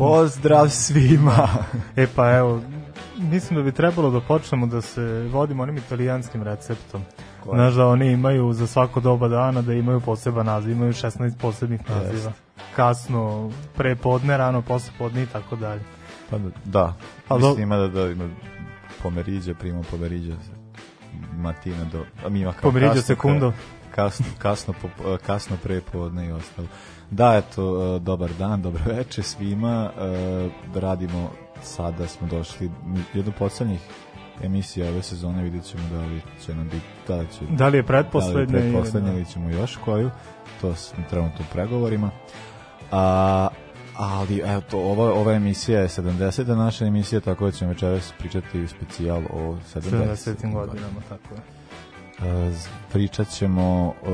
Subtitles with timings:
[0.00, 1.48] Pozdrav svima!
[1.96, 2.60] E pa evo,
[3.18, 7.02] mislim da bi trebalo da počnemo da se vodimo onim italijanskim receptom.
[7.44, 7.56] Koji?
[7.56, 11.80] Znaš da oni imaju za svako doba dana da imaju poseban naziv, imaju 16 posebnih
[11.90, 12.32] naziva.
[12.76, 15.82] Kasno, pre podne, rano, posle podne i tako dalje.
[16.30, 16.94] Pa da, da.
[17.28, 18.28] A mislim ima da, da ima
[19.02, 20.34] pomeriđa, primo pomeriđa,
[21.36, 22.04] matina do...
[22.26, 23.52] A mi ima kao Pomeriđa sekundo.
[23.94, 24.88] Kasno, kasno, po,
[25.26, 26.68] kasno pre podne i ostalo.
[27.10, 27.62] Da, eto,
[27.96, 29.90] e, dobar dan, dobro veče svima.
[29.98, 30.48] E,
[30.80, 31.30] radimo,
[31.62, 32.70] sada smo došli,
[33.14, 33.80] jednu poslednjih
[34.42, 37.78] emisija ove sezone, vidjet ćemo da li će nam biti, da li će Da li
[37.78, 38.58] je da li pretposlednja?
[38.58, 40.10] ili- pretposlednja ili ćemo još koju,
[40.60, 42.10] to smo trenutno u pregovorima.
[42.92, 43.48] A,
[43.96, 46.56] ali evo to, ova, ova emisija je 70.
[46.56, 49.80] naša emisija, tako da ćemo večeras pričati specijal o 70.
[49.80, 50.52] 70.
[50.52, 51.59] godinama, tako je.
[52.22, 52.52] E,
[52.92, 54.10] pričat ćemo, e,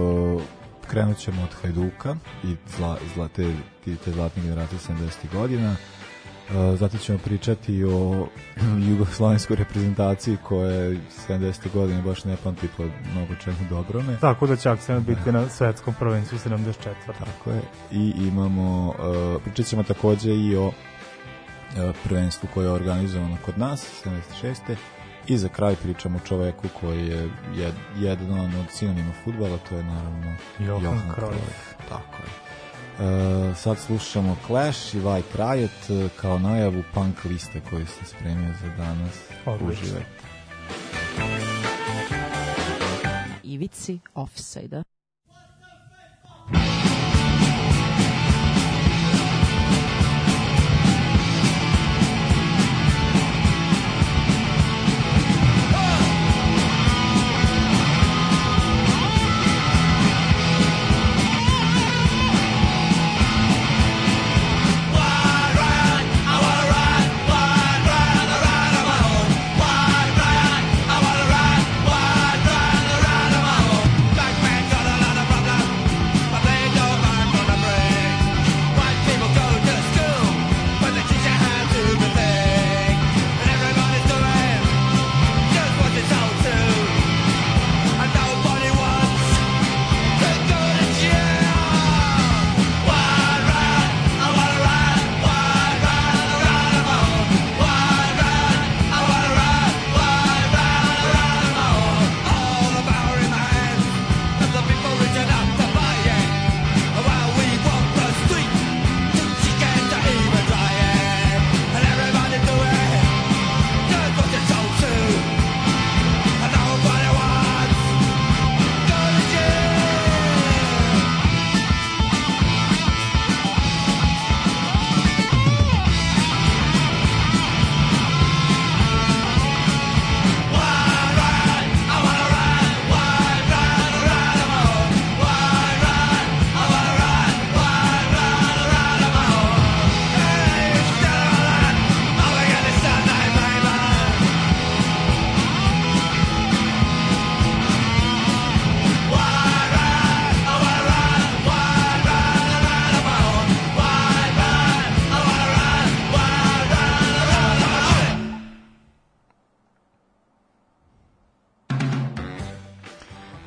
[0.89, 3.53] krenut ćemo od Hajduka i zla, zla, te,
[4.07, 5.33] zlatne generacije 70.
[5.33, 5.71] godina.
[5.71, 8.27] E, Zatim ćemo pričati o
[8.91, 11.73] jugoslovenskoj reprezentaciji koja je 70.
[11.73, 14.17] godine baš ne pamti po mnogo čemu dobrome.
[14.21, 16.73] Tako da će akcent biti na svetskom prvenstvu 74.
[17.19, 17.61] Tako je.
[17.93, 20.73] I imamo, uh, pričat ćemo takođe i o
[22.05, 24.77] prvenstvu koje je organizovano kod nas, 76.
[25.29, 29.85] I za kraj pričamo o čoveku koji je jed, jedan od sinonima futbala, to je
[29.85, 31.33] naravno Johan Johan Cruyff.
[31.33, 31.89] Cruyff.
[31.89, 32.47] Tako je.
[32.99, 38.53] Uh, sad slušamo Clash i White Riot uh, kao najavu punk liste koju se spremio
[38.63, 39.23] za danas.
[39.47, 39.83] Odlično.
[39.83, 40.03] Uživaj.
[43.43, 44.96] Ivici offside-a.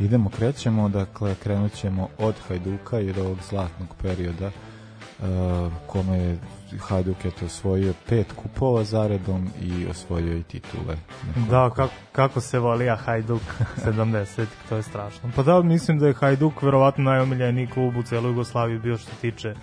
[0.09, 6.37] Idemo, krećemo, dakle, krenut ćemo od Hajduka i od ovog zlatnog perioda uh, kome je
[6.79, 10.95] Hajduk je to osvojio pet kupova zaredom i osvojio i titule.
[11.27, 11.51] Nekoliko.
[11.51, 13.41] Da, kako, kako se volija Hajduk
[13.85, 15.31] 70, to je strašno.
[15.35, 19.53] Pa da, mislim da je Hajduk verovatno najomiljeniji klub u celoj Jugoslaviji bio što tiče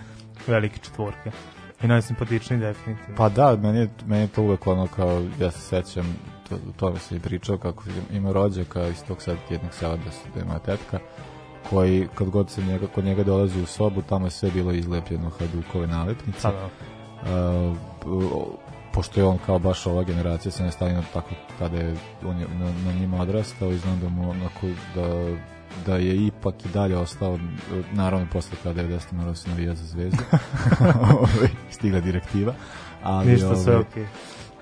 [0.47, 1.31] velike četvorke.
[1.83, 3.15] I najsimpatičniji definitivno.
[3.17, 6.15] Pa da, meni je, meni je to uvek ono kao, ja se sećam,
[6.49, 10.11] to, o tome se i pričao kako ima rođaka iz tog sad jednog sela da,
[10.11, 10.99] su, da ima tetka,
[11.69, 15.29] koji kad god se njega, kod njega dolazi u sobu, tamo je sve bilo izlepljeno
[15.29, 16.41] Hajdukove nalepnice.
[16.41, 16.69] Pa da.
[17.65, 17.77] Uh,
[18.97, 21.29] pošto je on kao baš ova generacija sa nestanjeno tako
[21.59, 21.95] kada je
[22.25, 25.37] on je na, na njima odrastao i znam da mu onako da
[25.85, 27.39] da je ipak i dalje ostao
[27.91, 30.23] naravno posle kada 90 morao se navija za zvezdu
[31.19, 32.53] Ovaj, stigla direktiva
[33.03, 34.05] ali Ništa sve ovaj, okej.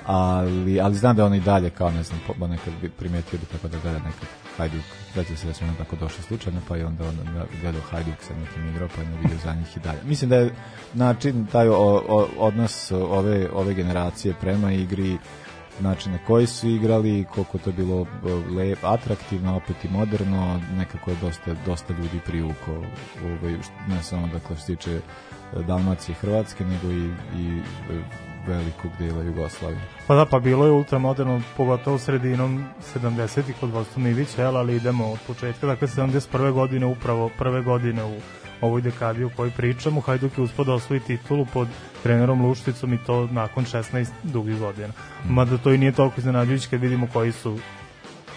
[0.05, 3.67] Ali, ali znam da on i dalje kao ne znam, po, nekad primetio bi tako
[3.67, 4.81] da gleda nekad Hajduk,
[5.13, 7.17] sveća se da smo tako došli slučajno, pa je onda on
[7.61, 9.99] gledao Hajduk sa nekim igrao, pa je vidio za njih i dalje.
[10.03, 10.55] Mislim da je
[10.93, 15.17] način, taj o, o, odnos ove, ove generacije prema igri,
[15.79, 18.05] način na koji su igrali, koliko to je bilo
[18.57, 22.71] lep, atraktivno, opet i moderno, nekako je dosta, dosta ljudi privuko,
[23.23, 24.99] ovaj, ne samo dakle što se tiče
[25.67, 27.05] Dalmacije i Hrvatske, nego i,
[27.41, 27.61] i
[28.47, 29.81] velikog dela Jugoslavije.
[30.07, 32.65] Pa da, pa bilo je ultramoderno, pogotovo sredinom
[32.95, 36.51] 70-ih kod Vostom Ivića, ali idemo od početka, dakle 71.
[36.51, 38.19] godine, upravo prve godine u
[38.61, 41.67] ovoj dekadi u kojoj pričamo, Hajduk je uspod osvoji titulu pod
[42.03, 44.93] trenerom Lušticom i to nakon 16 dugih godina.
[45.29, 47.59] Mada to i nije toliko iznenađujući kad vidimo koji su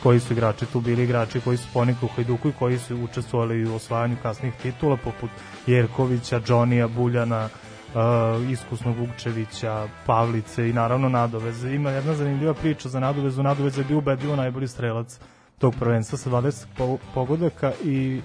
[0.03, 3.69] koji su igrači tu bili igrači koji su ponikli u Hajduku i koji su učestvovali
[3.69, 5.31] u osvajanju kasnih titula poput
[5.67, 7.49] Jerkovića, Džonija, Buljana,
[7.95, 11.75] uh, iskusnog Vukčevića, Pavlice i naravno Nadoveze.
[11.75, 13.43] Ima jedna zanimljiva priča za Nadovezu.
[13.43, 15.19] Nadovez je bio ubedljivo najbolji strelac
[15.59, 18.21] tog prvenstva sa 20 pogodaka i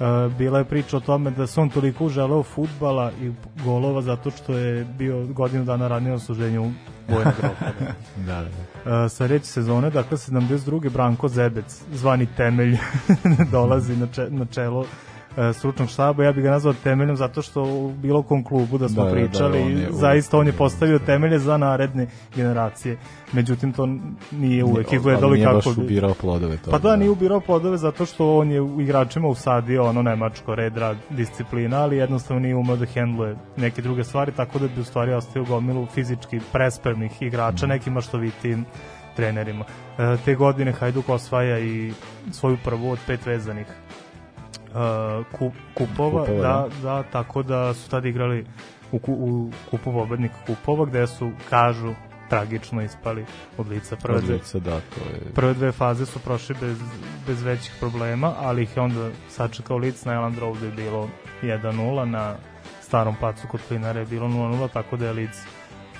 [0.00, 3.32] Uh, bila je priča o tome da se on toliko uželeo futbala i
[3.64, 6.72] golova zato što je bio godinu dana ranije na služenju
[7.08, 7.72] vojnog roka.
[8.26, 9.04] da, da.
[9.04, 10.90] Uh, sledeće sezone, dakle 72.
[10.90, 12.78] Branko Zebec, zvani temelj,
[13.52, 15.15] dolazi na, če, na čelo E,
[15.52, 19.04] stručnog štaba, ja bih ga nazvao temeljom zato što u bilo kom klubu da smo
[19.04, 22.06] da, pričali, da, on je, zaista on je postavio temelje za naredne
[22.36, 22.96] generacije.
[23.32, 23.88] Međutim, to
[24.30, 25.34] nije uvek izgledalo kako...
[25.34, 26.56] Nije baš ubirao plodove.
[26.56, 30.02] To, pa da, da, nije ubirao plodove zato što on je u igračima usadio ono
[30.02, 34.68] nemačko red, rad, disciplina, ali jednostavno nije umeo da hendluje neke druge stvari, tako da
[34.68, 37.68] bi u stvari ostao gomilu fizički prespremnih igrača, mm.
[37.68, 38.64] nekim maštovitim
[39.16, 39.64] trenerima.
[39.98, 41.92] E, te godine Hajduk osvaja i
[42.32, 43.66] svoju prvu od pet vezanih
[44.76, 48.46] uh, kup, kupova, kupova da, da, da, tako da su tada igrali
[48.92, 51.94] u, u kupu pobednika kupova gde su, kažu,
[52.28, 53.24] tragično ispali
[53.58, 53.96] od lica.
[53.96, 55.32] Prve, od lica, da, to je...
[55.34, 56.78] prve dve faze su prošli bez,
[57.26, 61.08] bez većih problema, ali ih je onda sačekao lic na Eland Road je bilo
[61.42, 62.34] 1-0, na
[62.82, 65.42] starom pacu kod Plinara je bilo 0-0, tako da je lic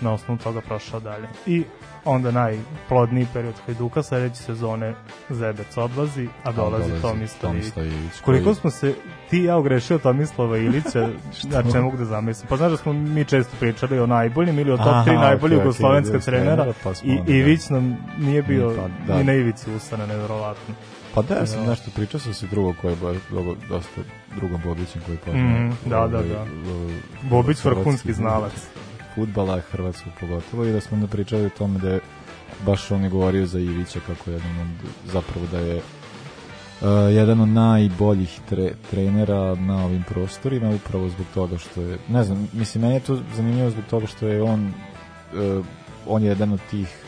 [0.00, 1.28] na osnovu toga prošao dalje.
[1.46, 1.64] I
[2.06, 4.94] onda najplodniji period Hajduka, sledeće sezone
[5.30, 7.02] Zebec odlazi, a dolazi, dolazi
[7.40, 8.20] Tomislav Ilić.
[8.24, 8.94] Koliko smo se
[9.30, 11.08] ti ja ogrešio Tomislava Ilića,
[11.40, 12.48] znači ne mogu da zamislim.
[12.48, 15.62] Pa znaš da smo mi često pričali o najboljim ili o top 3 najboljih okay,
[15.62, 17.20] jugoslovenska okay, trenera pa i.
[17.26, 19.18] Ivić nam nije bio pa, da.
[19.18, 20.74] ni na ivici ustane, nevjerovatno.
[21.14, 21.70] Pa da, ja sam no.
[21.70, 22.96] nešto pričao sam se drugog koji je
[23.68, 24.00] dosta
[24.36, 25.60] drugom Bobićem koji poznaje.
[25.60, 26.46] Mm, da, da, ovaj, da.
[27.30, 28.52] Bobić vrhunski znalac
[29.16, 32.00] futbala, hrvatskog pogotovo, i da smo da pričali o tome da je
[32.66, 37.48] baš on je govorio za Ivića kako jedan od, zapravo da je uh, jedan od
[37.48, 42.94] najboljih tre, trenera na ovim prostorima upravo zbog toga što je, ne znam, mislim, meni
[42.94, 45.66] je to zanimljivo zbog toga što je on uh,
[46.08, 47.04] on je jedan od tih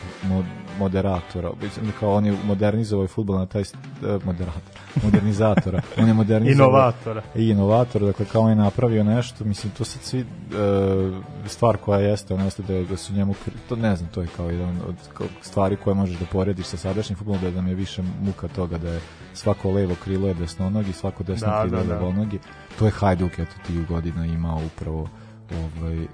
[0.79, 1.51] moderatora,
[1.99, 7.21] kao on je modernizovao futbol na taj uh, moderator, modernizatora, on je modernizovao inovatora.
[7.35, 11.99] I inovator, dakle kao on je napravio nešto, mislim to sad svi uh, stvar koja
[11.99, 13.35] jeste, on jeste da, da su njemu
[13.69, 16.77] to ne znam, to je kao jedan od kao stvari koje možeš da porediš sa
[16.77, 18.99] sadašnjim fudbalom da nam je više muka toga da je
[19.33, 21.99] svako levo krilo je desnonogi, svako desno da, krilo je da, da.
[21.99, 22.39] levonogi.
[22.79, 25.09] To je Hajduk eto ti godina imao upravo
[25.51, 26.07] ovaj uh,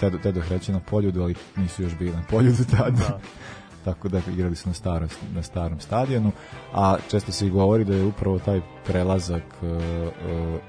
[0.00, 2.90] Tedo, Tedo Hreće na poljudu, ali nisu još bili na poljudu tada.
[2.90, 3.18] Da.
[3.84, 6.32] Tako da igrali su na, staro, na starom stadionu,
[6.74, 10.60] a često se i govori da je upravo taj prelazak uh, uh,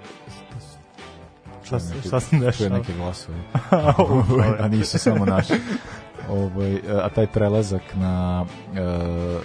[1.63, 2.77] šta, se, šta se dešava?
[2.77, 3.37] neke glasove,
[4.59, 5.53] a nisu samo naši.
[6.29, 9.41] Ovaj, a taj prelazak na uh,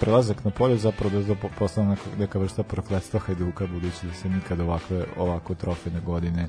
[0.00, 4.28] prelazak na polje zapravo da je postala neka, neka vrsta prokletstva Hajduka budući da se
[4.28, 6.48] nikad ovakve, ovako trofejne godine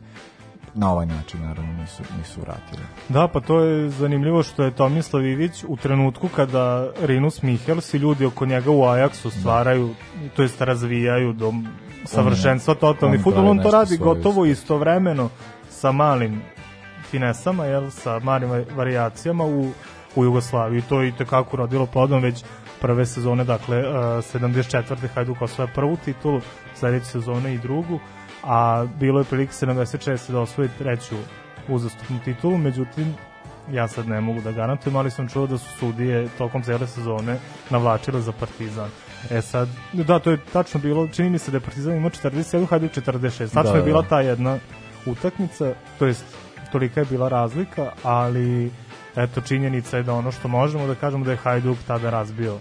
[0.74, 2.82] na ovaj način naravno nisu, nisu vratili.
[3.10, 7.98] Da, pa to je zanimljivo što je Tomislav Ivić u trenutku kada Rinus Michels i
[7.98, 9.39] ljudi oko njega u Ajaxu da.
[9.39, 10.30] stvaraju, da.
[10.30, 11.53] to jest razvijaju do
[12.06, 15.30] savršenstva totalni futbol, on to radi gotovo istovremeno
[15.70, 16.42] sa malim
[17.12, 19.72] finesama, jel, sa malim variacijama u,
[20.15, 20.82] u Jugoslaviji.
[20.82, 22.44] To je i tekako rodilo plodom već
[22.82, 25.08] prve sezone, dakle, uh, 74.
[25.13, 26.42] Hajduk osvaja prvu titulu,
[26.75, 28.00] sledeće sezone i drugu
[28.44, 30.32] a bilo je prilike 76.
[30.32, 31.16] da osvoji treću
[31.68, 33.16] uzastupnu titulu, međutim
[33.72, 37.38] ja sad ne mogu da garantujem, ali sam čuo da su sudije tokom cele sezone
[37.70, 38.90] navlačile za Partizan.
[39.30, 42.66] E sad, da, to je tačno bilo, čini mi se da je Partizan imao 47,
[42.70, 43.54] Hajduk 46.
[43.54, 44.08] Tačno da, je bila da.
[44.08, 44.58] ta jedna
[45.06, 46.26] utakmica, to jest
[46.72, 48.72] tolika je bila razlika, ali
[49.16, 52.58] eto činjenica je da ono što možemo da kažemo da je Hajduk tada razbio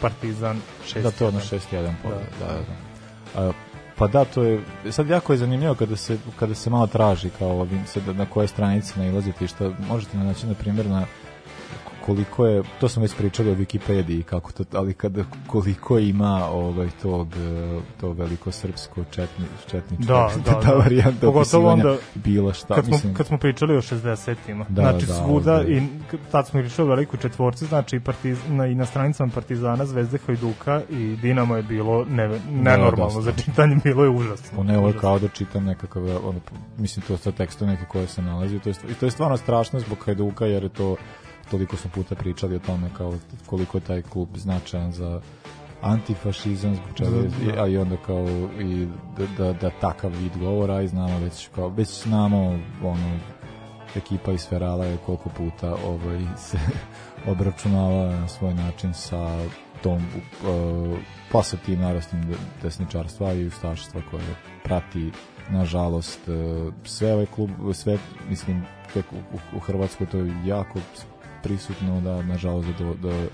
[0.00, 0.60] Partizan
[0.94, 2.10] 6 Da, to je ono 6-1 da.
[2.40, 3.40] da, da.
[3.40, 3.52] A,
[3.98, 7.60] Pa da, to je, sad jako je zanimljivo kada se, kada se malo traži kao
[7.60, 11.06] ovim, sad na koje stranice nailazite i šta možete naći, na primjer, na
[12.08, 16.88] koliko je, to smo već pričali o Wikipediji, kako to, ali kada, koliko ima ovaj,
[17.02, 20.76] tog, eh, to veliko srpsko četni, četničko, Da, da, ta da.
[20.76, 24.66] varijanta Pogotovo onda bilo šta, kad smo, mislim, kad smo pričali o 60-ima.
[24.68, 25.72] Da, znači da, svuda ovde.
[25.72, 25.82] i
[26.32, 30.18] tad smo pričali o velikoj četvorci, znači i, partiz, na, i na stranicama Partizana, Zvezde
[30.26, 33.20] Hajduka i Dinamo je bilo ne, nenormalno dosta.
[33.20, 34.56] za čitanje, bilo je užasno.
[34.56, 36.40] Po ne, ovo kao da čitam nekakav, ono,
[36.78, 39.80] mislim, to sa tekstom neke koje se nalazi, to je, i to je stvarno strašno
[39.80, 40.96] zbog Hajduka, jer je to,
[41.50, 43.14] toliko smo puta pričali o tome kao
[43.46, 45.20] koliko je taj klub značajan za
[45.82, 47.62] antifašizam zbog čega je, Da.
[47.62, 48.26] a i onda kao
[48.60, 48.86] i
[49.18, 53.18] da, da, da takav vid govora i znamo već kao već znamo ono
[53.96, 56.58] ekipa iz Ferala je koliko puta ovaj se
[57.26, 59.38] obračunala na svoj način sa
[59.82, 60.98] tom uh,
[61.32, 61.80] pa sa tim
[62.62, 65.10] desničarstva i ustaštva koje prati
[65.50, 68.62] nažalost uh, sve ovaj klub sve mislim
[68.94, 70.78] u, u Hrvatskoj to je jako
[71.42, 73.26] prisutno da nažalost da, da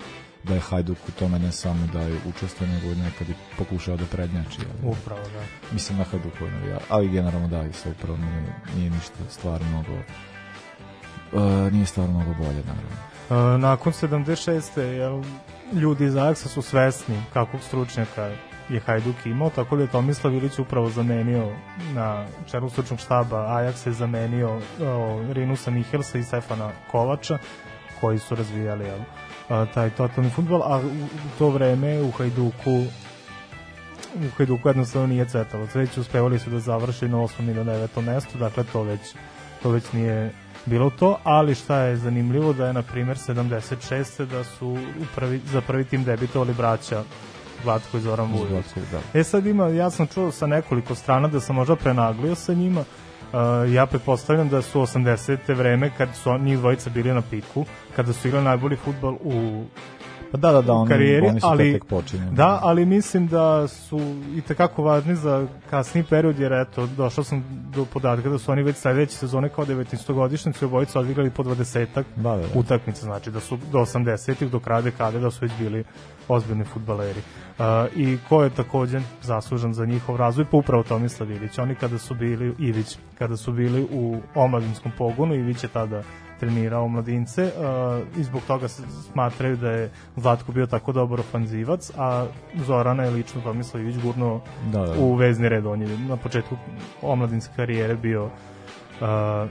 [0.44, 3.96] da je Hajduk u tome ne samo da je učestvuje, nego je nekad i pokušao
[3.96, 4.58] da prednjači.
[4.60, 5.72] Ali, Upravo, da.
[5.72, 9.92] mislim na Hajduku, ja, ali generalno da, sve upravo nije, nije ništa stvar mnogo
[11.32, 13.54] uh, nije stvar mnogo bolje, naravno.
[13.54, 14.80] E, nakon 76.
[14.80, 15.22] Jel,
[15.72, 18.30] ljudi iz Ajaksa su svesni kakvog stručnjaka
[18.68, 21.52] je Hajduk imao, tako da je Tomislav Ilić upravo zamenio
[21.94, 27.38] na čelu stručnog štaba Ajax je zamenio o, Rinusa Mihelsa i Stefana Kovača
[28.00, 28.98] koji su razvijali jel,
[29.74, 31.06] taj totalni futbol, a u,
[31.38, 32.84] to vreme u Hajduku
[34.14, 35.66] u Hajduku jednostavno nije cvetalo.
[35.74, 37.50] Već uspevali su da završi na 8.
[37.50, 38.00] ili 9.
[38.00, 39.00] mestu, dakle to već,
[39.62, 40.32] to već nije
[40.66, 44.26] bilo to, ali šta je zanimljivo da je na primjer 76.
[44.26, 44.78] da su
[45.14, 47.02] prvi, za prvi tim debitovali braća
[47.64, 48.66] Vlatko i Zoran Vujović.
[48.92, 49.20] Da.
[49.20, 52.84] E sad ima, ja sam čuo sa nekoliko strana da sam možda prenaglio sa njima,
[53.34, 55.54] Uh, ja pretpostavljam da su 80.
[55.54, 57.64] vreme kad su njih dvojica bili na piku,
[57.96, 59.64] kada su igrali najbolji futbol u
[60.36, 62.30] da, da, da, oni, karijeri, oni ali- tek počinjeni.
[62.32, 63.98] Da, ali mislim da su
[64.36, 68.62] i tekako važni za kasni period, jer eto, došao sam do podatka da su oni
[68.62, 72.46] već sledeće sezone kao 19-godišnjici obojica odigrali po 20-ak Da, da, da.
[72.54, 75.84] utakmica, znači da su do 80-ih, do kraja dekade da su već bili
[76.28, 77.20] ozbiljni futbaleri.
[77.58, 77.64] Uh,
[77.96, 81.58] I ko je takođe zaslužan za njihov razvoj, pa upravo Tomislav Ilić.
[81.58, 86.02] Oni kada su bili, Ivić, kada su bili u omladinskom pogonu, Ivić je tada
[86.40, 91.90] trenirao mladince uh, i zbog toga se smatraju da je Zlatko bio tako dobar ofanzivac,
[91.98, 92.26] a
[92.66, 94.40] Zorana je lično Tomislav Ivić gurnuo
[94.72, 95.66] Da, da, u vezni red.
[95.66, 96.56] On je na početku
[97.02, 99.50] omladinske karijere bio uh,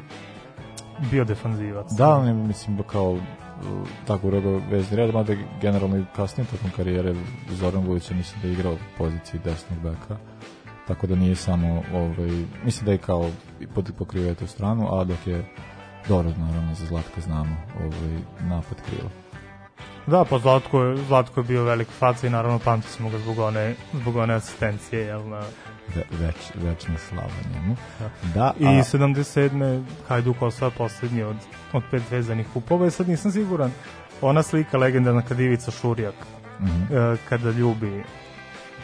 [1.12, 1.92] bio defanzivac.
[1.98, 3.20] Da, on je, mislim, kao uh,
[4.08, 7.16] tako urogo vezni red, mada generalno i kasnije tokom karijere
[7.50, 10.18] Zoran Vujić mislim da je igrao poziciji desnog beka,
[10.88, 13.30] tako da nije samo, ovaj, mislim da je kao
[13.76, 13.92] pod
[14.40, 15.46] tu stranu, a dok je
[16.08, 18.20] dobro, naravno, za Zlatka znamo ovaj,
[18.50, 19.10] napad krila.
[20.08, 23.76] Da, pa Zlatko je, Zlatko je bio velik faca i naravno pamtimo ga zbog one,
[23.94, 25.42] zbog one asistencije, jel, na,
[25.96, 27.76] Ve, več, večna slava njemu.
[28.00, 28.10] Da.
[28.34, 29.84] Da, I a, 77.
[30.08, 31.36] Hajduk osvaja poslednji od,
[31.74, 33.72] od pet vezanih kupova i sad nisam siguran
[34.22, 36.16] ona slika legendarna kad Ivica Šurjak
[36.60, 36.96] mhm.
[36.96, 38.04] e, kada ljubi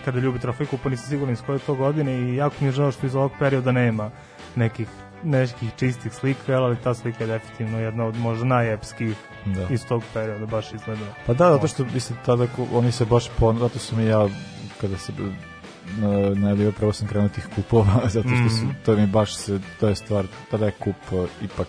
[0.06, 2.92] kada ljubi trofej kupa nisam siguran iz koje to godine i jako mi je žao
[2.92, 4.10] što iz ovog perioda nema
[4.56, 4.88] nekih
[5.24, 9.68] nekih čistih slika, ali ta slika je definitivno jedna od možda najepskih da.
[9.70, 11.06] iz tog perioda, baš izgleda.
[11.26, 13.58] Pa da, zato što mislim tada oni se baš pon...
[13.60, 14.28] zato sam i ja
[14.82, 15.14] kada se
[15.98, 18.72] na, najavio prvo sam krenuo tih kupova zato što su, Mhm.
[18.86, 21.68] to mi baš se, to je stvar tada je kup uh, ipak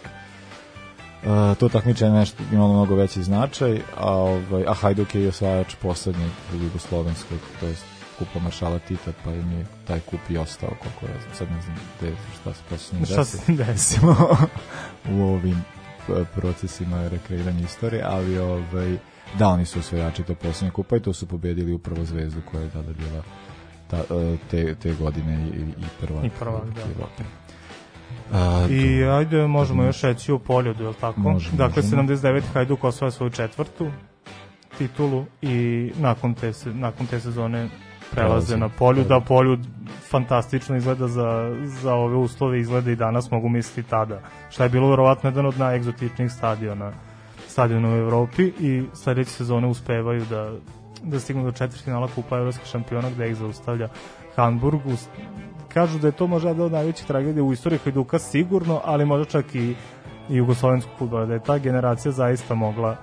[1.24, 5.74] Uh, to takmičenje nešto imalo mnogo veći značaj, a, ovaj, a Hajduk je i osvajač
[5.82, 7.74] poslednjeg jugoslovenskog, to je
[8.20, 11.62] kupa maršala Tita, pa im je taj kup i ostao, koliko ja znam, sad ne
[11.62, 13.66] znam gde, šta se poslednje Šta se desilo?
[13.66, 14.16] desimo
[15.10, 15.58] u ovim
[16.08, 18.96] e, procesima rekreiranja istorije, ali ovaj,
[19.38, 22.70] da, oni su osvajači to poslednje kupa i to su pobedili upravo Zvezdu koja je
[22.70, 23.22] tada bila
[23.90, 26.24] ta, e, te, te godine i, i prvak.
[26.24, 26.80] I prvak, da.
[26.80, 27.22] Evrope.
[28.32, 31.20] A, I to- ajde, možemo još reći o poljudu, je li tako?
[31.20, 32.02] Možemo, dakle, možemo.
[32.02, 32.42] 79.
[32.54, 33.90] Hajduk osvaja svoju četvrtu
[34.78, 35.56] titulu i
[35.98, 37.68] nakon te, nakon te sezone
[38.10, 39.60] prelaze na polju, da poljud
[40.10, 44.20] fantastično izgleda za, za ove uslove, izgleda i danas mogu misliti tada.
[44.50, 46.92] Šta je bilo verovatno jedan od najegzotičnijih stadiona
[47.50, 50.52] stadiona u Evropi i sledeće sezone uspevaju da,
[51.02, 53.88] da stignu do četvrtfinala kupa evropskih šampiona gde ih zaustavlja
[54.36, 54.80] Hamburg.
[55.68, 59.24] Kažu da je to možda jedna od najvećih tragedija u istoriji Hajduka sigurno, ali možda
[59.24, 59.74] čak i,
[60.28, 62.96] i jugoslovenskog futbola, da je ta generacija zaista mogla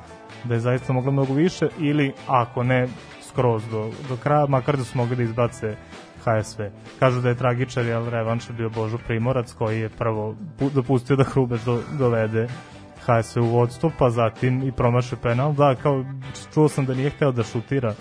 [0.43, 2.87] da je zaista mogla mnogo više ili ako ne
[3.29, 5.75] skroz do, do kraja, makar da su mogli da izbace
[6.23, 6.61] HSV.
[6.99, 11.15] Kažu da je tragičar, jer revanš je bio Božo Primorac koji je prvo pu- dopustio
[11.15, 12.47] da Hrubeš do, dovede
[13.05, 15.53] HSV u vodstvo, pa zatim i promaše penal.
[15.53, 16.05] Da, kao,
[16.53, 17.93] čuo sam da nije hteo da šutira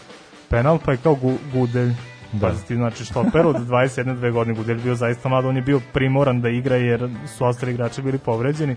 [0.51, 1.93] penal, pa je kao gu, Gudelj
[2.33, 2.49] Da.
[2.49, 6.41] Pazi ti, znači štoper od 21-2 godine Gudelj bio zaista mlad, on je bio primoran
[6.41, 8.77] da igra jer su ostali igrači bili povređeni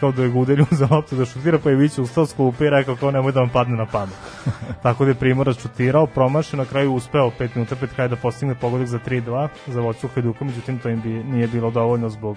[0.00, 2.70] kao da je Gudelj uzao loptu da šutira, pa je Vić ustao s klupe i
[2.70, 4.16] rekao kao nemoj da vam padne na pamet.
[4.82, 8.54] Tako da je Primorac šutirao, promašio, na kraju uspeo 5 minuta pred kraj da postigne
[8.54, 12.36] pogodak za 3-2 za voću Hajduka, međutim to im bi, nije bilo dovoljno zbog,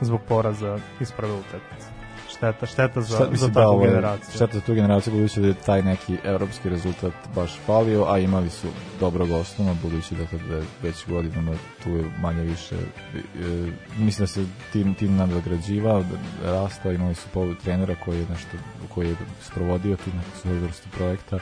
[0.00, 1.95] zbog poraza iz prve utakmice
[2.36, 4.34] šteta, šteta za, Šta, za takvu da, generaciju.
[4.34, 8.50] Šteta za tu generaciju, budući da je taj neki evropski rezultat baš falio, a imali
[8.50, 8.68] su
[9.00, 11.52] dobrog osnova, budući da je već godinama
[11.84, 13.18] tu je manje više, e,
[13.98, 16.04] mislim da se tim, tim nadograđivao,
[16.44, 18.56] rastao, imali su polu trenera koji je nešto,
[18.94, 21.38] koji je sprovodio tu neku svoju vrstu projekta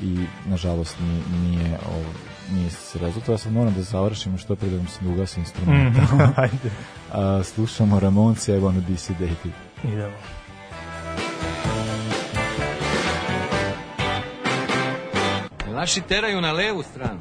[0.00, 2.12] i nažalost nije, nije, ovo,
[2.52, 3.28] nije se rezultat.
[3.28, 6.00] Ja sad moram da završimo što pre da se ugasi instrumenta.
[6.00, 6.70] Mm, ajde.
[7.12, 9.71] A, slušamo Ramonce, I wanna be sedated.
[9.84, 10.16] Idemo.
[15.72, 17.20] Naši teraju na levu stranu.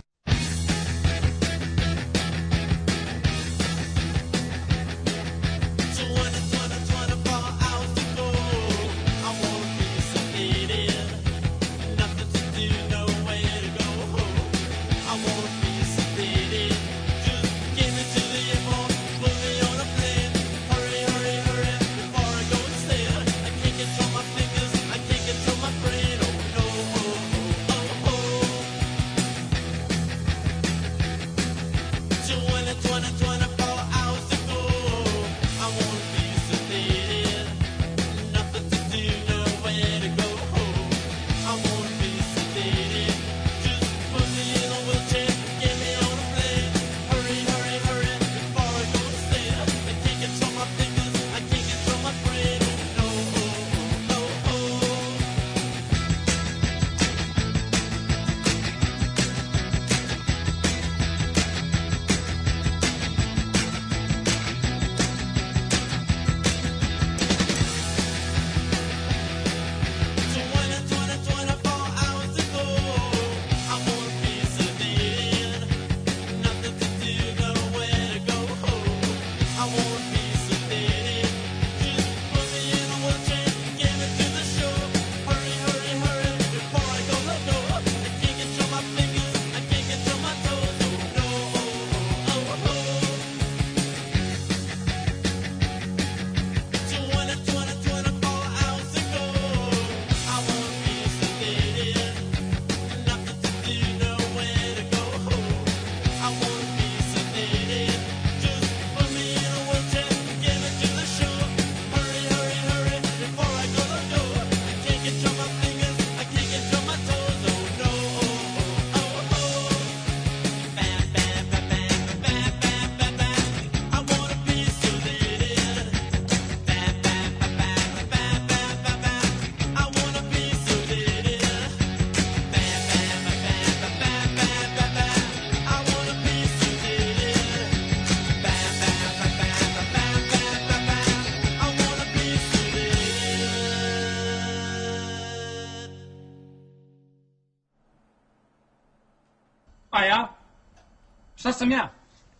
[151.41, 151.89] Šta sam ja?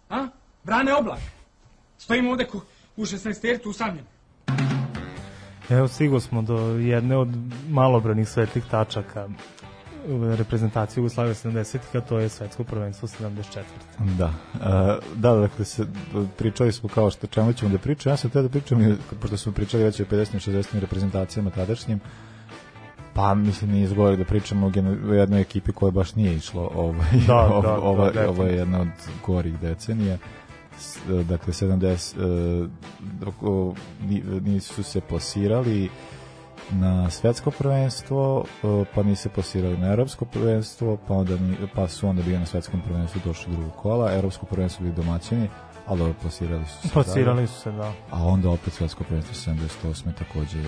[0.10, 0.28] A?
[0.64, 1.20] Brane oblak.
[1.98, 2.62] Stojim ovde ku,
[2.98, 4.06] u 16 tercu usamljen.
[5.70, 7.30] Evo, stigo smo do jedne od
[7.70, 9.28] malobranih svetlih tačaka
[10.38, 13.64] reprezentacije Jugoslavije 70-ih, a to je svetsko prvenstvo 74.
[14.18, 14.62] Da, uh,
[15.16, 15.86] da, dakle, se,
[16.38, 19.52] pričali smo kao što čemu ćemo da pričamo, ja sam teo da pričam, pošto smo
[19.52, 22.00] pričali već o 50 60 reprezentacijama tadašnjim,
[23.14, 24.72] Pa mislim nije izgovor da pričamo
[25.10, 28.56] o jednoj ekipi koja baš nije išlo ovaj, da, ova, da, ova, da, ovo je
[28.56, 28.88] jedna od
[29.26, 30.18] gorih decenija.
[31.30, 32.68] Dakle 70
[33.42, 33.78] uh,
[34.42, 35.90] nisu se plasirali
[36.72, 38.46] na svetsko prvenstvo
[38.96, 41.38] pa nisu se plasirali na evropsko prvenstvo pa, onda,
[41.76, 44.14] pa su onda bili na svetskom prvenstvu došli drugog kola.
[44.14, 45.50] Evropsko prvenstvo bili domaćini
[45.88, 46.94] ali dobro, plasirali su se.
[46.94, 47.94] Plasirali su se, da.
[48.12, 50.14] A onda opet svetsko prvenstvo 78.
[50.20, 50.60] takođe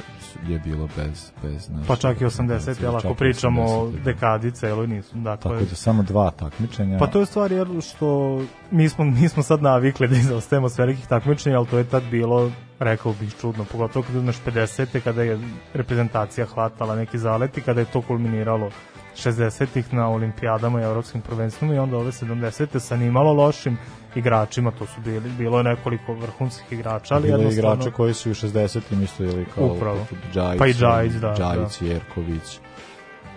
[0.48, 1.32] je bilo bez...
[1.44, 2.84] bez naš, pa čak i 80.
[2.84, 4.00] Jel, ako pričamo o da.
[4.00, 5.16] dekadi celoj nisu.
[5.16, 6.98] Dakle, Tako da samo dva takmičenja.
[7.00, 10.78] Pa to je stvar jer što mi smo, mi smo sad navikli da izostajemo s
[10.78, 15.00] velikih takmičenja, ali to je tad bilo rekao bih čudno, pogotovo kada imaš 50.
[15.00, 15.40] kada je
[15.74, 18.70] reprezentacija hvatala neki zaleti, kada je to kulminiralo
[19.16, 23.78] 60-ih na olimpijadama i evropskim prvenstvima i onda ove 70-te sa nimalo lošim
[24.16, 27.74] igračima, to su bili, bilo je nekoliko vrhunskih igrača, ali Bilo je jednostavno...
[27.74, 30.06] igrače koji su u 60-im isto ili kao Upravo.
[30.34, 32.60] Džajić, Pa i Džajić, da, Džajić, Jerković,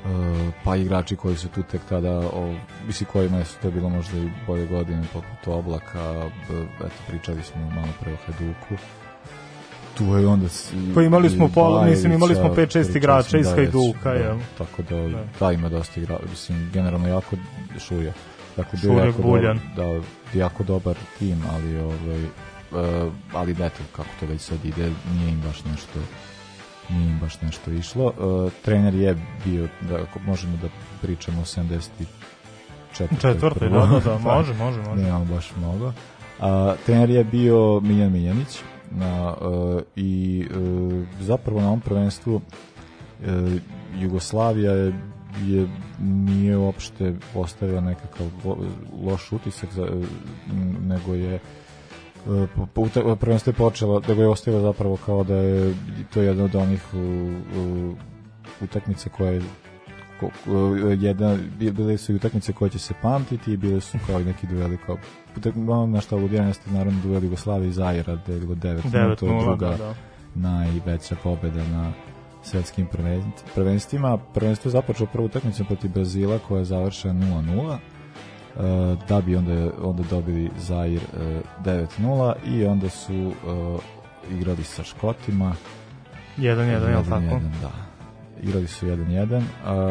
[0.04, 0.10] uh,
[0.64, 2.54] pa igrači koji su tu tek tada, o,
[2.86, 6.12] misli kojima su to bilo možda i bolje godine, poput Oblaka,
[6.48, 8.82] b, eto, pričali smo malo pre o Hajduku,
[9.94, 12.82] tu je onda s- i- Pa imali smo i pola- mislim, imali smo Bajevića, 5-6
[12.82, 14.36] pričali igrača smo iz Bajević, Hajduka, da, jel?
[14.58, 15.24] Tako da, Da.
[15.40, 17.36] da, ima dosta igra, mislim, generalno jako
[17.78, 18.12] šuje.
[18.56, 19.60] Dakle, bio jako Buljan.
[19.76, 20.00] Dobar,
[20.32, 25.32] da, jako dobar tim, ali ovaj, uh, ali eto, kako to već sad ide, nije
[25.32, 25.98] im baš nešto
[26.90, 28.04] nije im baš nešto išlo.
[28.06, 30.68] Uh, trener je bio, da, ako možemo da
[31.02, 32.04] pričamo o 74.
[33.20, 35.02] Četvrti, da, da, da, može, može, može.
[35.02, 35.92] Nemamo baš mnogo.
[36.40, 42.42] A, trener je bio Miljan Miljanić na, uh, i uh, zapravo na ovom prvenstvu uh,
[43.94, 44.92] Jugoslavija je,
[45.44, 45.68] je
[46.00, 48.56] nije uopšte ostavila nekakav lo,
[49.04, 49.86] loš utisak za,
[50.80, 51.38] nego je
[52.74, 55.74] uta- prvenstvo je počelo da ga je ostavila zapravo kao da je
[56.14, 56.82] to je jedna od onih
[58.60, 59.42] utakmica koja je
[60.98, 64.46] jedna, bile su i utakmice koje će se pamtiti i bile su kao i neki
[64.46, 64.96] dueli kao
[65.56, 69.16] ono na što ludijan jeste naravno duel Jugoslavije i Zaira da je bilo 9 9
[69.16, 69.94] to je druga da, da.
[70.34, 71.92] najveća pobeda na
[72.46, 74.18] svetskim prven- prvenstvima.
[74.34, 77.76] Prvenstvo je započeo prvu utakmicu protiv Brazila koja je završena 0-0.
[78.56, 83.80] Uh, da bi onda, onda dobili Zair uh, 9-0 i onda su uh,
[84.30, 85.54] igrali sa Škotima
[86.36, 87.20] 1-1, jel tako?
[87.20, 87.95] 1-1, da.
[88.42, 89.36] Igrali su 1-1.
[89.36, 89.42] Uh,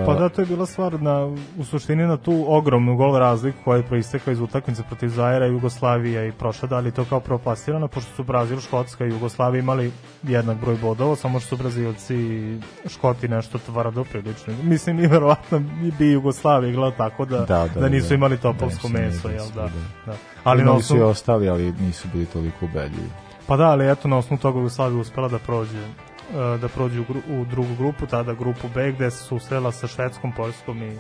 [0.05, 1.25] Pa da, to je bila stvar na,
[1.57, 6.25] u suštini na tu ogromnu gol razliku koja je proistekla iz utakmice protiv Zajera, Jugoslavija
[6.25, 9.91] i prošla, da li to kao propasirano, pošto su Brazil, Škotska i Jugoslavija imali
[10.23, 14.53] jednak broj bodova, samo što su Brazilci i Škoti nešto tvrdo prilično.
[14.63, 15.61] Mislim, i verovatno
[15.99, 18.15] bi Jugoslavija igrala tako da, Da, da, da nisu da.
[18.15, 19.61] imali topovsko Da, meso, jel da?
[19.61, 19.69] da.
[20.05, 20.13] da.
[20.43, 23.09] Ali Imali su i ostali, ali nisu bili toliko ubedljivi.
[23.47, 25.87] pa da, ali eto na osnovu toga Jugoslavija uspela da prođe
[26.33, 30.31] da prođe u, gru, u drugu grupu, tada grupu B, gde se susrela sa Švedskom,
[30.31, 30.97] Poljskom i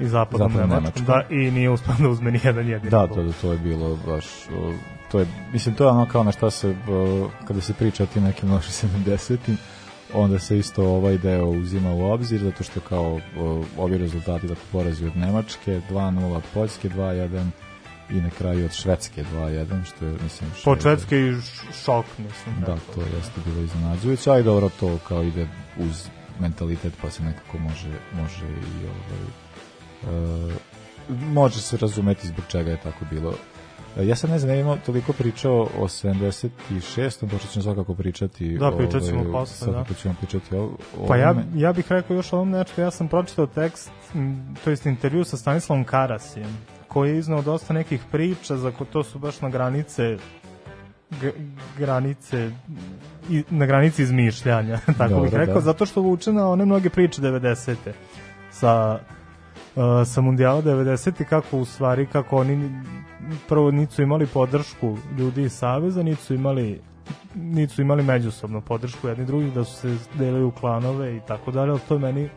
[0.00, 1.04] i zapadnom Nemačkom, Nemačkom.
[1.04, 4.24] da, i nije uspela da uzme ni jedan jedini Da, to, to je bilo baš,
[5.10, 6.76] to je, mislim, to je ono kao na šta se,
[7.46, 9.56] kada se priča o tim nekim lošim 70-im,
[10.14, 13.20] onda se isto ovaj deo uzima u obzir, zato što kao
[13.78, 17.46] ovi rezultati, dakle, porazi od Nemačke, 2-0 od Poljske, 2-1
[18.10, 21.34] i na kraju od Švedske 2-1, što je, mislim, što Po Švedske i
[21.84, 22.60] šok, mislim.
[22.60, 26.08] Da, to jeste bilo iznenađujuće, ali dobro, to kao ide uz
[26.40, 29.24] mentalitet, pa se nekako može, može i ovaj,
[30.48, 30.54] e,
[31.08, 33.34] može se razumeti zbog čega je tako bilo.
[33.96, 37.30] E, Ja sad ne znam, ne toliko pričao o 76.
[37.30, 40.62] Počet ćemo svakako pričati Da, pričat ćemo ovaj, posle, Svakako ćemo pričati o,
[40.98, 43.90] o Pa ja, ja bih rekao još o ovom nečku, ja sam pročitao tekst,
[44.64, 46.58] to jest intervju sa Stanislavom Karasijem,
[46.94, 50.16] koji je iznao dosta nekih priča, za ko to su baš na granice
[51.78, 52.50] granice
[53.30, 55.60] i, na granici izmišljanja, tako bih rekao, da.
[55.60, 57.74] zato što vuče na one mnoge priče 90.
[58.50, 58.98] sa
[59.76, 61.24] uh, sa mundijala 90.
[61.24, 62.82] kako u stvari kako oni ni-
[63.48, 66.80] prvo nisu imali podršku ljudi iz Saveza, nisu imali
[67.34, 71.70] nisu imali međusobno podršku jedni drugih, da su se delili u klanove i tako dalje,
[71.70, 72.28] ali to je meni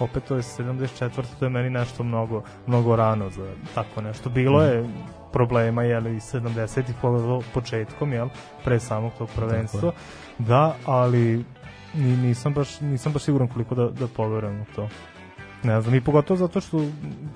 [0.00, 1.22] opet to je 74.
[1.38, 4.30] to je meni nešto mnogo, mnogo rano za tako nešto.
[4.30, 4.88] Bilo je
[5.32, 8.28] problema, jel, i 70-ih po- početkom, jel,
[8.64, 9.92] pre samog tog prvenstva.
[10.38, 11.44] Da, ali
[11.94, 14.88] ni, nisam, baš, nisam baš siguran koliko da, da poverujem u to.
[15.62, 16.84] Ne znam, i pogotovo zato što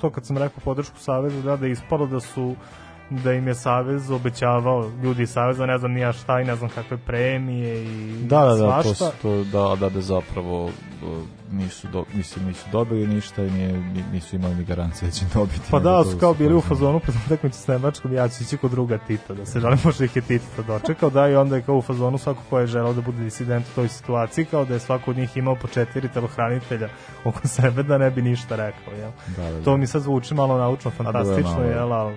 [0.01, 2.55] to kad sam rekao podršku Savezu, da, da je ispalo da su
[3.13, 6.71] da im je Savez obećavao ljudi iz Saveza, ne znam nija šta i ne znam
[6.71, 8.95] kakve premije i Da, da, da, to, svašta.
[9.07, 10.71] su- to, da, da, da zapravo o,
[11.51, 15.25] nisu, do, mislim, nisu dobili ništa i nije, ni- nisu imali ni garancije da će
[15.35, 15.61] dobiti.
[15.71, 18.57] Pa da, to su kao bili u fazonu pred utakmicu s Nemačkom, ja ću ići
[18.57, 21.63] kod druga Tita, da se žalim, možda ih je Tita dočekao, da, i onda je
[21.63, 24.75] kao u fazonu svako ko je želao da bude disident u toj situaciji, kao da
[24.75, 26.89] je svako od njih imao po četiri telohranitelja
[27.25, 29.11] oko sebe, da ne bi ništa rekao, jel?
[29.37, 29.77] Da, da, To da.
[29.77, 32.15] mi sad zvuči malo naučno, je fantastično, malo- jel, ali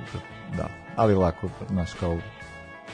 [0.57, 2.17] da, ali lako, znaš, kao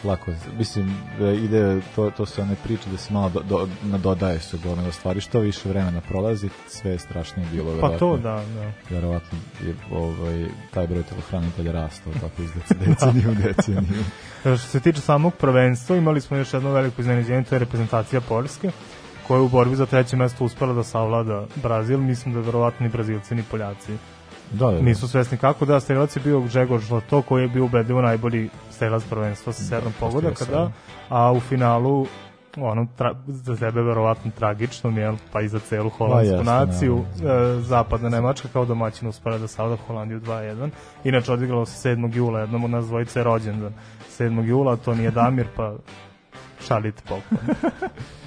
[0.03, 4.39] lako, mislim, da ide, to, to su one priče da se malo do, do, nadodaje
[4.39, 8.71] se gomila stvari, što više vremena prolazi, sve je strašnije bilo, pa to, da, da.
[8.89, 14.03] Verovatno je ovaj, taj broj telohranitelja rastao tako iz dece- decenije u deceniju.
[14.45, 18.21] E, Što se tiče samog prvenstva, imali smo još jedno veliko iznenađenje, to je reprezentacija
[18.21, 18.71] Poljske,
[19.27, 22.91] koja je u borbi za treće mesto uspela da savlada Brazil, mislim da verovatno ni
[22.91, 23.97] Brazilci ni Poljaci
[24.51, 24.81] Da, da, da.
[24.81, 29.03] nisu svesni kako da strelac je bio Grzegor Žlato koji je bio ubedljivo najbolji strelac
[29.09, 30.71] prvenstva sa sedam pogodaka postigao da,
[31.09, 32.07] a u finalu
[32.57, 37.05] ono tra, za sebe verovatno tragičnom, jel, pa i za celu holandsku jeste, naciju.
[37.23, 37.59] naravno.
[37.59, 40.69] E, zapadna Nemačka kao domaćin uspara da savda Holandiju 2-1.
[41.03, 42.15] Inače odigralo se 7.
[42.15, 43.73] jula, jednom od nas dvojice je rođendan.
[44.19, 44.43] 7.
[44.45, 45.73] jula, to nije Damir, pa
[46.67, 47.55] šalite poklon.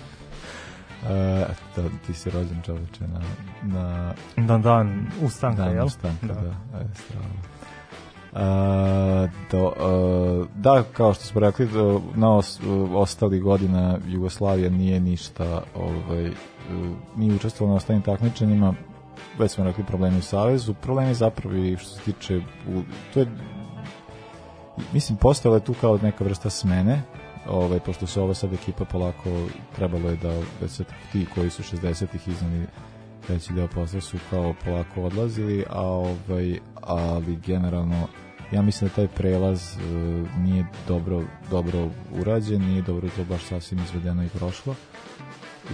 [1.10, 3.20] E, to, ti si rođen čoveče na,
[3.62, 5.86] na Dan, dan, ustanka, dan jel?
[5.86, 6.34] ustanka, da.
[6.34, 6.80] da.
[6.80, 7.26] E, strava.
[8.34, 12.60] A, do, a, da, kao što smo rekli, do, na os,
[12.94, 16.30] ostali godina Jugoslavija nije ništa ovaj,
[17.16, 18.74] nije učestvovala na ostalim takmičenjima,
[19.38, 22.36] već smo rekli problemi u Savezu, problemi zapravo i što se tiče,
[22.68, 22.82] u,
[23.14, 23.26] to je
[24.92, 27.02] mislim, postojala je tu kao neka vrsta smene,
[27.48, 29.30] ovaj, pošto se ova sad ekipa polako
[29.76, 32.66] trebalo je da već se ti koji su 60-ih iznali
[33.28, 38.08] veći deo posla su kao polako odlazili, a ovaj, ali generalno
[38.52, 39.80] ja mislim da taj prelaz e,
[40.38, 41.88] nije dobro dobro
[42.20, 44.74] urađen, nije dobro to baš sasvim izvedeno i prošlo.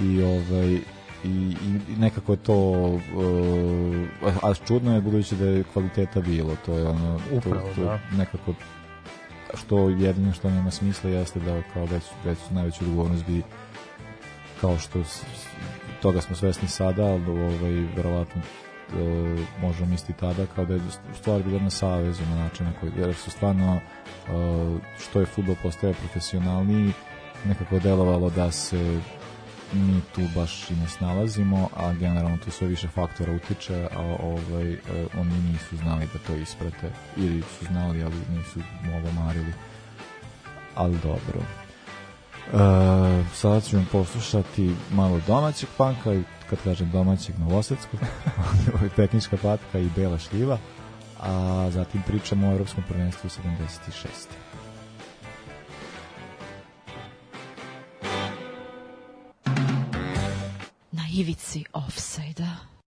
[0.03, 0.79] I ovaj
[1.25, 3.01] i, i nekako je to uh,
[4.43, 8.01] a čudno je budući da je kvaliteta bilo to je ono Upravo, to, to da.
[8.17, 8.55] nekako
[9.55, 13.43] što jedino što nema smisla jeste da kao već, već najveću odgovornost bi
[14.61, 15.03] kao što
[16.03, 20.81] toga smo svesni sada, ali ovaj, verovatno e, možemo misliti tada kao da je
[21.15, 23.81] stvar bila na savezu na način na koji, jer su stvarno e,
[24.99, 26.93] što je futbol postaje profesionalniji
[27.45, 29.01] nekako delovalo da se
[29.73, 34.73] mi tu baš i ne snalazimo, a generalno tu sve više faktora utiče, a ovaj,
[34.73, 34.79] e,
[35.19, 39.53] oni nisu znali da to isprate, ili su znali, ali nisu mnogo marili.
[40.75, 41.41] Ali dobro.
[42.53, 46.11] E, sada ću vam poslušati malo domaćeg panka
[46.51, 48.01] kad kažem domaćeg novosadskog,
[48.75, 50.59] ovo Petnička patka i Bela šljiva,
[51.21, 54.48] a zatim pričamo o Evropskom prvenstvu 76.
[61.19, 62.78] ivici ofsajda.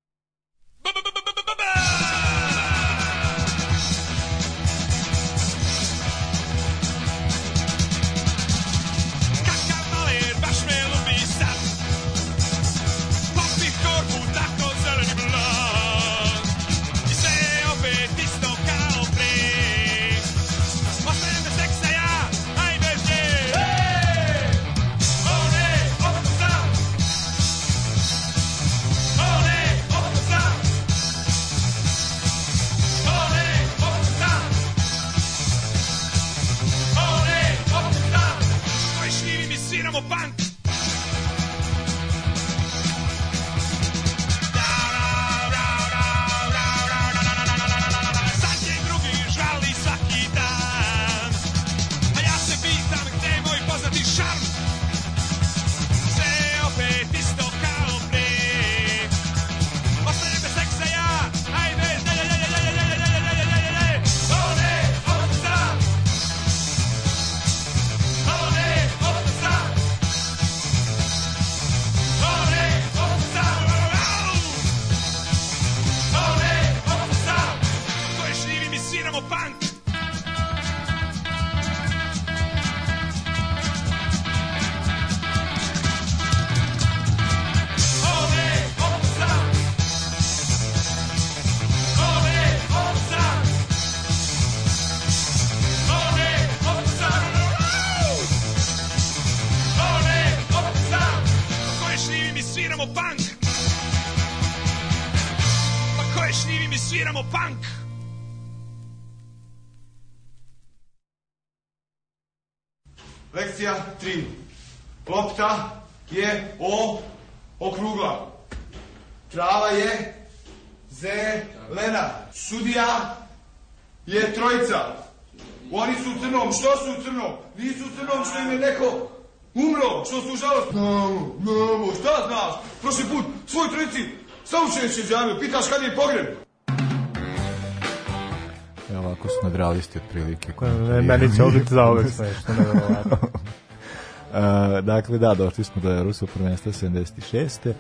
[139.96, 140.54] Nadrealisti otprilike.
[140.98, 143.18] E, Meni će ovo biti za uvek smešno, nevjerovatno.
[143.22, 147.74] Uh, dakle, da, došli smo do Ruskog prvenstva 76.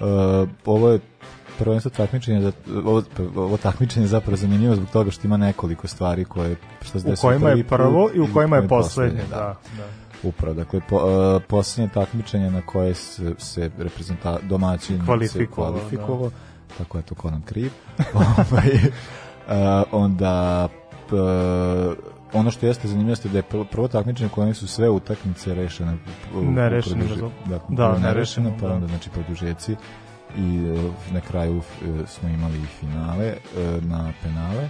[0.00, 1.00] Uh, ovo je
[1.58, 2.52] prvenstvo takmičenja za,
[2.84, 3.02] ovo,
[3.36, 7.14] ovo takmičenje je zapravo zanimljivo zbog toga što ima nekoliko stvari koje što se U
[7.20, 9.56] kojima je prvo i u kojima je poslednje, poslednje, da.
[9.76, 10.28] da.
[10.28, 16.30] Upravo, dakle, po, uh, posljednje takmičenje na koje se, se reprezenta, domaćin Kvalifikovao, kvalifikovao,
[16.78, 17.70] tako je to ko nam kriv.
[17.98, 18.22] uh,
[20.04, 20.68] onda
[22.32, 25.96] ono što jeste zanimljivo jeste da je prvo, takmičenje koje su sve utakmice rešene
[26.34, 27.04] Nerešene,
[27.46, 27.60] da.
[27.68, 28.74] Da, nerešeno, pa da.
[28.74, 29.76] onda znači produžeci
[30.36, 33.36] i e, na kraju e, smo imali finale e,
[33.80, 34.68] na penale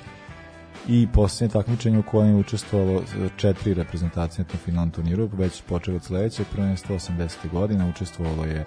[0.88, 5.94] i posljednje takmičenje u kojem je učestvovalo e, četiri reprezentacije na finalnom turniru, već počeo
[5.94, 7.50] od sledećeg prvenstva 80.
[7.52, 8.64] godina, učestvovalo je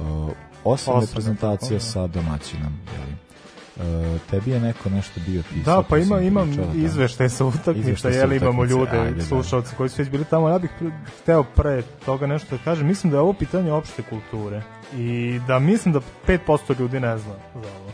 [0.00, 0.30] uh,
[0.64, 1.80] osam reprezentacija da.
[1.80, 2.72] sa domaćinom.
[2.92, 3.31] Jeli.
[3.76, 3.82] Uh,
[4.30, 5.76] tebi je neko nešto bio pisao?
[5.76, 6.78] Da, pa ima, imam pričao, da.
[6.78, 9.22] izveštaj sa utakmica, Izveštaj sa jel imamo ljude, ajde, da.
[9.22, 10.48] slušalci koji su već bili tamo.
[10.48, 10.70] Ja bih
[11.18, 12.86] hteo pre toga nešto da kažem.
[12.86, 14.62] Mislim da je ovo pitanje opšte kulture
[14.94, 17.90] i da mislim da 5% ljudi ne zna za ovo.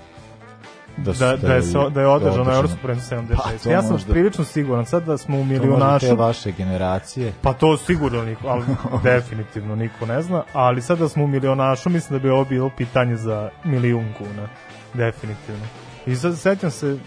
[0.96, 3.36] Da, da, da, je, da je održano Evropsko prvenstvo 76.
[3.36, 6.06] Pa, to ja sam možda- prilično siguran sad da smo u To milionašu.
[6.06, 7.32] te vaše generacije.
[7.42, 8.64] Pa to sigurno niko, ali
[9.02, 12.70] definitivno niko ne zna, ali sad da smo u milionašu, mislim da bi ovo bilo
[12.70, 14.48] pitanje za milijun kuna,
[14.94, 15.66] definitivno.
[16.06, 16.98] I sećam se,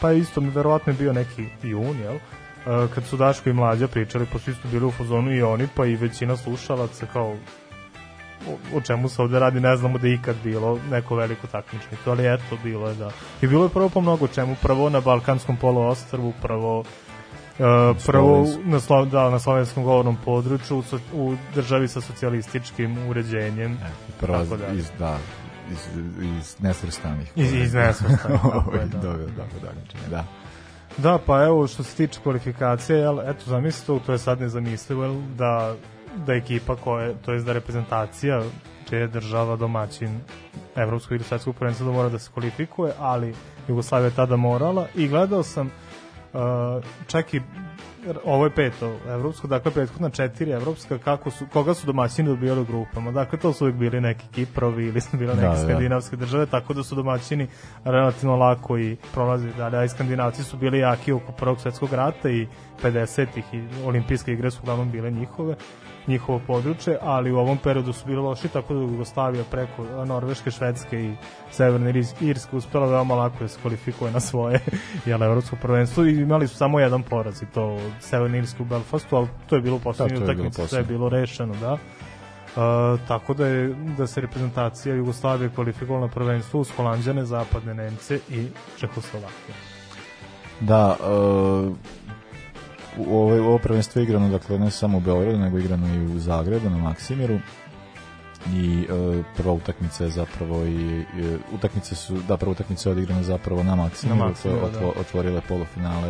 [0.00, 2.14] pa isto mi verovatno je bio neki jun, jel?
[2.14, 5.86] Uh, kad su Daško i Mlađa pričali, pošto isto bili u fazonu i oni, pa
[5.86, 7.36] i većina slušalaca kao
[8.48, 11.96] o, o čemu se ovde radi, ne znamo da je ikad bilo neko veliko takmičenje,
[12.04, 13.10] to ali eto, bilo je da.
[13.42, 16.84] I bilo je prvo po mnogo čemu, prvo na Balkanskom poluostrvu, prvo
[17.58, 23.78] Uh, prvo na, slo, da, na slovenskom govornom području u, u državi sa socijalističkim uređenjem
[24.20, 24.66] Prva Tako da.
[24.72, 25.18] iz, da,
[25.72, 25.78] iz,
[26.38, 27.32] iz nesvrstanih.
[27.36, 28.98] iz, iz nesvrstanih tako je, da.
[28.98, 29.70] Dobro, dobro,
[30.10, 30.24] da.
[30.98, 35.14] Da, pa evo što se tiče kvalifikacije, jel, eto zamislite to, je sad nezamislivo, jel,
[35.36, 35.74] da,
[36.26, 38.42] da ekipa koja, to je da reprezentacija
[38.88, 40.20] čija je država domaćin
[40.76, 43.34] evropskog ili svetskog prvenstva da mora da se kvalifikuje, ali
[43.68, 46.40] Jugoslavija je tada morala i gledao sam uh,
[47.06, 47.40] čak i
[48.24, 52.64] ovo je peto evropsko, dakle prethodna četiri evropska, kako su, koga su domaćini dobijali u
[52.64, 53.10] grupama.
[53.10, 55.64] Dakle, to su uvijek bili neki Kiprovi ili su bile neke Da, da, da.
[55.64, 57.46] skandinavske države, tako da su domaćini
[57.84, 62.30] relativno lako i prolazili dalje, a i skandinavci su bili jaki oko prvog svetskog rata
[62.30, 62.46] i
[62.82, 65.56] 50-ih i olimpijske igre su uglavnom bile njihove
[66.06, 71.04] njihovo područje, ali u ovom periodu su bili loši, tako da Jugoslavija preko Norveške, Švedske
[71.04, 71.14] i
[71.50, 74.60] Severne Irs- Irske uspela veoma lako da se kvalifikuje na svoje
[75.06, 79.16] jel, evropsko prvenstvo i imali su samo jedan poraz i to Severne Irske u Belfastu,
[79.16, 81.72] ali to je bilo u poslednjoj Da, bilo utakmici, sve je bilo rešeno, da.
[81.72, 88.18] Uh, tako da je da se reprezentacija Jugoslavije kvalifikovala na prvenstvo uz Holandjane, Zapadne Nemce
[88.30, 88.46] i
[88.78, 89.54] Čehoslovakije.
[90.60, 91.76] Da, uh,
[92.98, 96.70] ovo, ovo prvenstvo je igrano, dakle, ne samo u Beogradu, nego igrano i u Zagrebu,
[96.70, 97.38] na Maksimiru.
[98.52, 103.22] I uh, prva utakmica je zapravo i, i utakmice su, da, prva utakmica je odigrana
[103.22, 106.08] zapravo na Maksimiru, Na Maksimiru, otvo, otvorile polufinale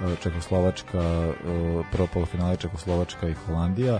[0.00, 3.98] uh, Čekoslovačka, uh, prvo polufinale Čekoslovačka i Holandija.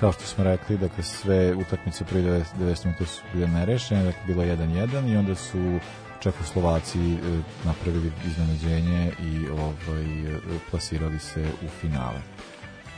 [0.00, 4.20] Kao što smo rekli, dakle, sve utakmice prvi 90 90 minuta su bile nerešene, dakle,
[4.26, 5.78] bilo 1-1 i onda su
[6.20, 7.16] Čekoslovaci e,
[7.64, 10.38] napravili iznenađenje i ovaj, e,
[10.70, 12.20] plasirali se u finale.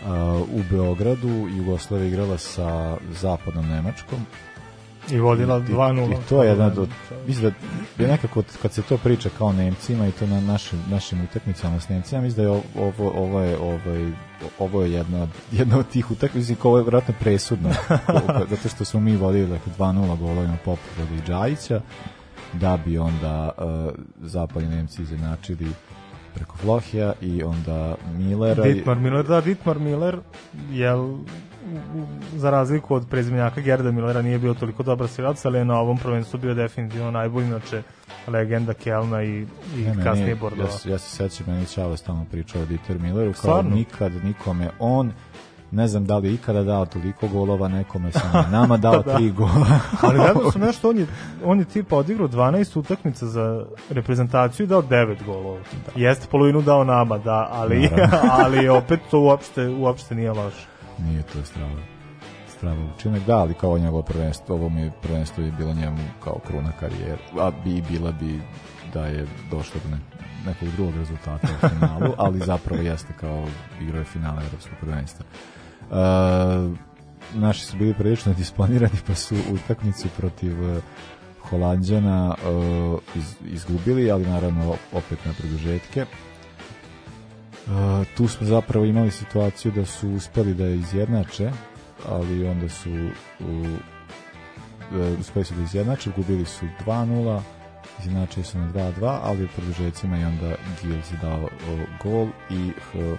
[0.06, 0.14] A,
[0.52, 2.68] u Beogradu Jugoslavia igrala sa
[3.12, 4.26] zapadnom Nemačkom
[5.10, 6.12] I vodila I- i- 2-0.
[6.12, 6.88] I to je jedna od,
[7.26, 7.52] mislim
[7.98, 11.80] da je nekako kad se to priča kao Nemcima i to na našim, našim utakmicama
[11.80, 14.12] s Nemcima, mislim da je ovo, ovo je, ovaj,
[14.58, 17.70] ovo je jedna, od- jedna od tih utakmica, ovo je vratno presudno,
[18.50, 21.80] zato što smo mi vodili dakle, 2-0 golovima Popovoda i Džajića,
[22.52, 25.66] da bi onda uh, zapadni Nemci izjednačili
[26.34, 28.66] preko Vlohija i onda Millera.
[28.66, 30.18] i- Dietmar Miller, da, Dietmar Miller,
[30.70, 31.16] jel,
[32.32, 35.98] za razliku od prezimljaka Gerda Millera nije bio toliko dobar strelac, ali je na ovom
[35.98, 37.82] prvenstvu bio definitivno najbolji, inače
[38.26, 40.64] legenda Kelna i, i Ne, ne, kasnije Bordova.
[40.64, 43.70] Ja, se- ja se sećam, meni Čavo stalno pričao o Dieter Milleru, kao Stvarno?
[43.70, 45.12] nikad nikome on
[45.72, 49.16] ne znam da li je ikada dao toliko golova nekome sam nama dao Da.
[49.16, 49.66] tri gola.
[50.02, 51.06] ali gledao sam nešto, on je,
[51.44, 55.60] on je tipa odigrao 12 utakmica za reprezentaciju i dao 9 golova.
[55.96, 57.90] Jeste polovinu dao nama, da, ali,
[58.42, 60.66] ali opet to uopšte, uopšte nije loše.
[60.98, 61.92] Nije to strava
[62.62, 66.38] strava učinak, da, ali kao njegovo prvenstvo, ovo mi je prvenstvo je bilo njemu kao
[66.46, 68.40] kruna karijere, a bi bila bi
[68.94, 69.98] da je došlo do ne,
[70.46, 73.46] nekog drugog rezultata u finalu, ali zapravo jeste kao
[73.80, 75.24] igrao je finale evropskog prvenstva.
[75.92, 75.98] Uh,
[77.34, 80.82] naši su bili prilično disponirani pa su utakmicu protiv uh,
[81.40, 86.06] Holandjana uh, iz, izgubili, ali naravno opet na produžetke.
[88.16, 91.50] Tu smo zapravo imali situaciju da su uspeli da je izjednače,
[92.08, 92.90] ali onda su
[95.20, 97.40] uspeli su da izjednače, gubili su 2-0,
[98.00, 101.48] izjednačili su na 2-2, ali u produžecima i onda Gils je dao
[102.02, 102.72] gol i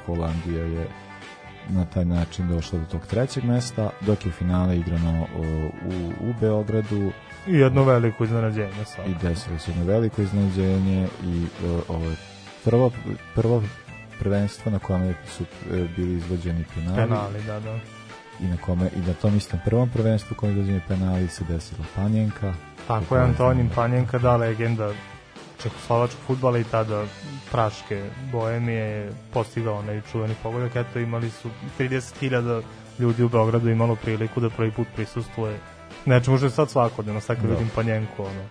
[0.05, 0.87] Holandija je
[1.69, 5.43] na taj način došla do tog trećeg mesta, dok je finale igrano u,
[6.29, 7.11] u Beogradu
[7.47, 9.07] I jedno veliko iznenađenje sad.
[9.07, 11.45] i desilo se jedno veliko iznenađenje i
[11.87, 12.15] ovo je
[12.63, 12.91] prvo,
[13.35, 13.63] prvo
[14.19, 17.79] prvenstvo na kome su e, bili izvođeni penali, Penali, da, da.
[18.39, 22.53] i na kome i na tom istom prvom prvenstvu kome izvođeni penali se desila Panjenka.
[22.87, 24.91] Tako je Antonin Panjenka, da, legenda
[25.63, 27.05] čehoslovačkog futbala i tada
[27.51, 30.75] praške bohemije je postigao onaj čuveni pogodak.
[30.75, 31.49] Eto, imali su
[31.79, 32.61] 30.000
[32.99, 35.59] ljudi u Beogradu imalo priliku da prvi put prisustuje
[36.05, 37.51] nečemu što je sad svakodnevno, sad kad Da.
[37.51, 38.43] vidim Panjenku, ono,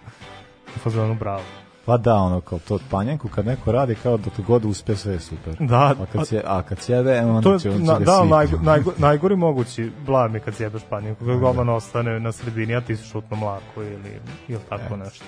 [0.76, 1.42] u fazonu bravo.
[1.84, 5.12] Pa da, ono, kao to Panjenku kad neko radi, kao da to god uspe, sve
[5.12, 5.56] je super.
[5.60, 8.04] Da, a kad, se, a kad sjede, onda to će, je on će na, ga
[8.04, 12.76] da, najgo, najgo, najgori mogući blam je kad sjebeš panjenku, kad golman ostane na sredini,
[12.76, 15.24] a ti si šutno mlako ili, ili tako nešto.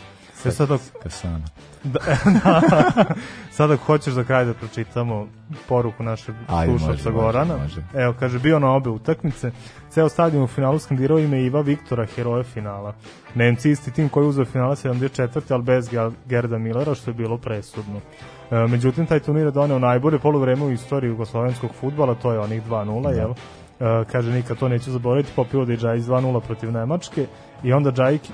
[0.47, 0.80] E sad dok,
[1.84, 2.61] da, da,
[3.57, 5.26] sad ako hoćeš za kraj da pročitamo
[5.68, 7.57] poruku našeg može, slušalca može, Gorana.
[7.57, 7.82] može.
[7.95, 9.51] Evo, kaže, bio na obe utakmice.
[9.90, 12.95] Ceo stadion u finalu skandirao ime Iva Viktora, heroje finala.
[13.34, 15.53] Nemci isti tim koji je uzeo finala 74.
[15.53, 18.01] ali bez Ger- Gerda Millera, što je bilo presudno.
[18.51, 22.62] E, međutim, taj turnir je doneo najbolje poluvreme u istoriji jugoslovenskog futbala, to je onih
[22.68, 23.30] 2-0, jel?
[23.80, 27.26] E, kaže, nikad to neću zaboraviti, popio da je Džajić 2-0 protiv Nemačke
[27.65, 28.31] i onda Džajić,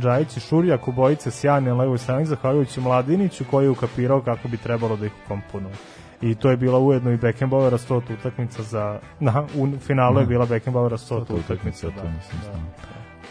[0.00, 4.56] Džajić i Šurijak obojice sjajne na levoj strani, zahvaljujući Mladiniću koji je ukapirao kako bi
[4.56, 5.74] trebalo da ih komponuje.
[6.22, 10.46] I to je bila ujedno i Beckenbauera 100 utakmica za na u finalu je bila
[10.46, 12.02] Beckenbauera 100 To utakmica, utakmica, da.
[12.02, 12.76] to nisam da.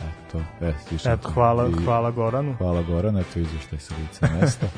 [0.07, 1.33] Eto, e, stišam Eto, to.
[1.33, 2.55] hvala, I- hvala Goranu.
[2.57, 4.67] Hvala Goran, eto izveštaj sa lica mesta.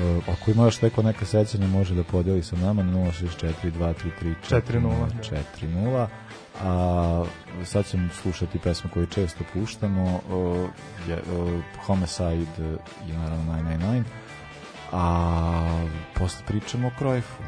[0.00, 4.34] E, ako ima još neko neka sećanja može da podeli sa nama na 064 233
[4.50, 4.90] 4:0,
[5.62, 6.06] 4:0
[6.62, 7.24] a
[7.64, 10.68] sad ćemo slušati pesmu koju često puštamo o,
[11.08, 12.68] je, o, Homicide
[13.08, 14.02] je naravno 999
[14.92, 15.86] a
[16.18, 17.42] posle pričamo o Krojfu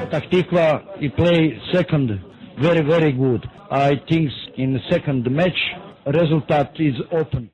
[0.00, 2.10] Petah Tikva he play second
[2.60, 3.46] very very good.
[3.70, 5.58] I think in second match
[6.06, 7.50] result is open.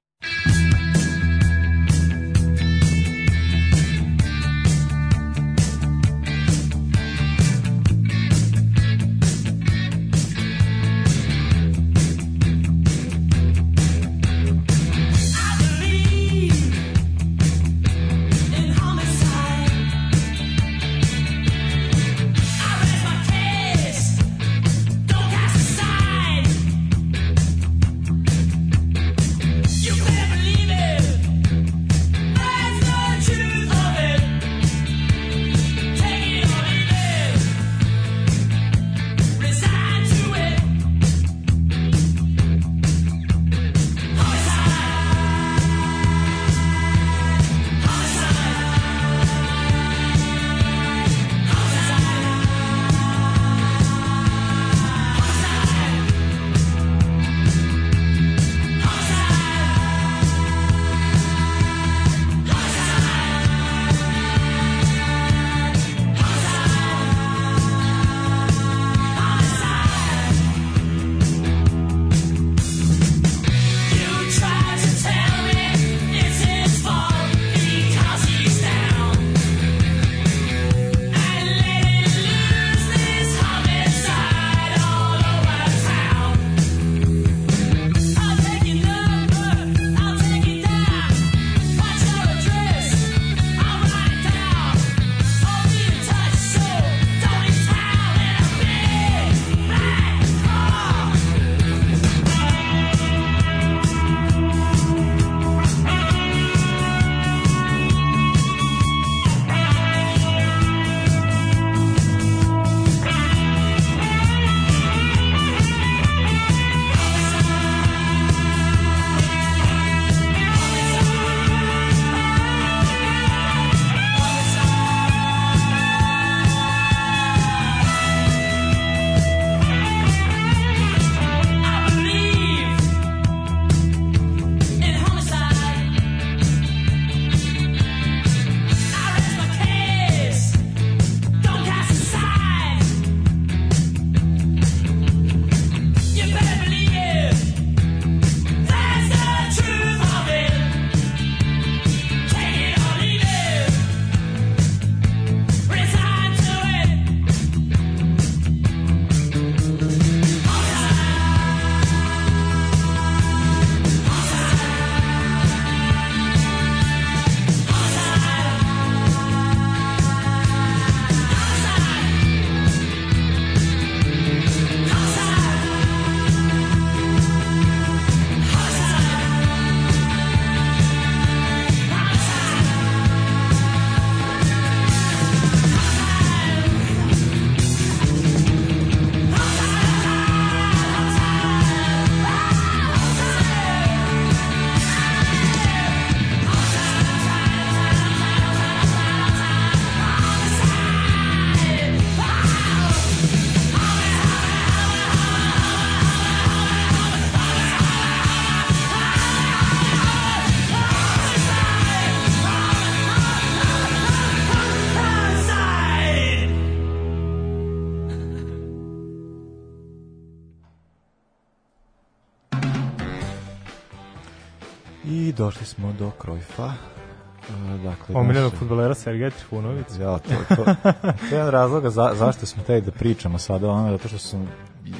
[225.64, 226.64] Došli smo do Krojfa.
[226.64, 229.86] E, Dakle, Omiljenog naše- futbolera Sergeja Trifunović.
[230.00, 230.64] Ja, to, to,
[231.20, 234.48] to je jedan razloga za, zašto smo teli da pričamo sada, ono, zato što sam,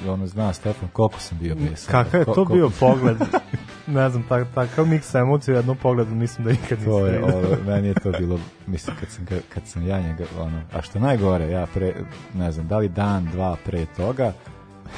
[0.08, 1.92] ono, zna Stefan koliko sam bio besan.
[1.92, 3.16] Kakav je to ko- bio pogled?
[3.86, 7.24] ne znam, tak, takav miks emocija u jednom pogledu mislim da ikad nisam To je,
[7.24, 10.98] ovo, meni je to bilo, mislim, kad sam, kad sam ja njega, ono, a što
[10.98, 11.94] najgore, ja pre,
[12.34, 14.32] ne znam, da li dan, dva pre toga,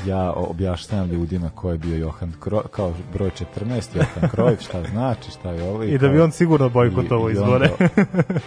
[0.07, 3.31] ja objašnjavam ljudima ko je bio Johan Kroj, kao broj
[3.61, 5.83] 14, Johan Krojf, šta znači, šta je ovo.
[5.83, 7.71] I da bi on sigurno bojkotovao I- i izbore.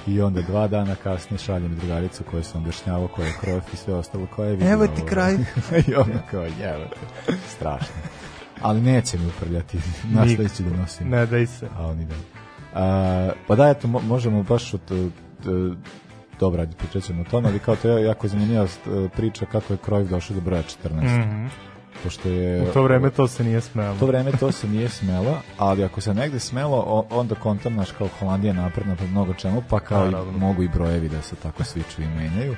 [0.07, 3.93] I onda dva dana kasnije šaljem drugaricu koju sam objašnjavao ko je Krojf i sve
[3.93, 4.71] ostalo ko je vidio.
[4.71, 5.33] Evo ti kraj.
[5.87, 6.95] I onda kao, jevate,
[7.47, 7.95] strašno.
[8.61, 9.77] Ali neće mi uprljati,
[10.11, 11.09] nastavit ću da nosim.
[11.09, 11.67] Ne daj se.
[11.77, 12.15] A oni da.
[12.73, 14.81] A, pa da, eto, mo- možemo baš od...
[14.91, 15.11] od,
[15.53, 15.77] od
[16.39, 19.73] dobra, ajde, pričat ćemo o tome, ali kao to je jako zanimljiva e, priča kako
[19.73, 21.19] je Krojf došao do broja 14.
[21.19, 21.45] Mhm.
[22.03, 22.61] Pošto je...
[22.61, 23.95] U to vreme to se nije smelo.
[23.95, 27.91] U to vreme to se nije smelo, ali ako se negde smelo, onda kontam naš
[27.91, 31.63] kao Holandija napredna po mnogo čemu, pa kao i, mogu i brojevi da se tako
[31.63, 32.55] sviču i menjaju.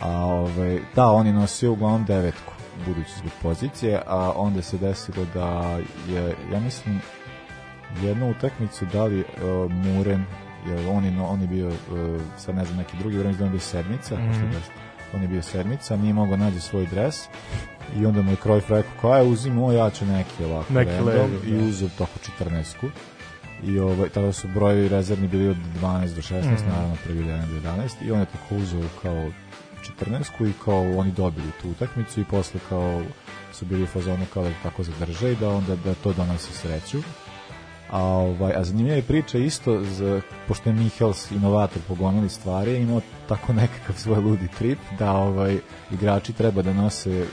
[0.00, 2.52] A ovaj, da, on je nosio uglavnom devetku,
[2.86, 7.00] budući zbog pozicije, a onda se desilo da je, ja mislim,
[8.02, 10.24] jednu utakmicu dali uh, Muren,
[10.66, 11.74] jer on je, on je bio, uh,
[12.38, 14.28] sad ne znam, neki drugi vreme, da on je bio sedmica, Mhm.
[14.28, 14.70] pošto je des-
[15.14, 17.24] on je bio sedmica, nije mogao nađe svoj dres,
[17.96, 21.06] i onda mu je Cruyff rekao, kao je, uzimo, ja ću neki ovako Neki random,
[21.06, 21.64] levi, i da.
[21.64, 22.86] uzeo toko 14-ku.
[23.64, 26.68] I ovaj, tada su brojevi rezervni bili od 12 do 16, Mhm.
[26.68, 29.30] naravno prvi 1 do 11, i on je tako uzeo kao
[29.82, 33.02] 14 i kao oni dobili tu utakmicu i posle kao
[33.52, 36.98] su bili u fazonu kao da tako zadrže i da onda da to donosi sreću.
[37.90, 43.00] A, ovaj, a zanimljiva je priča isto, z, pošto je Michels inovator pogonili stvari, imao
[43.28, 45.58] tako nekakav svoj ludi trip da ovaj
[45.90, 47.26] igrači treba da nose e,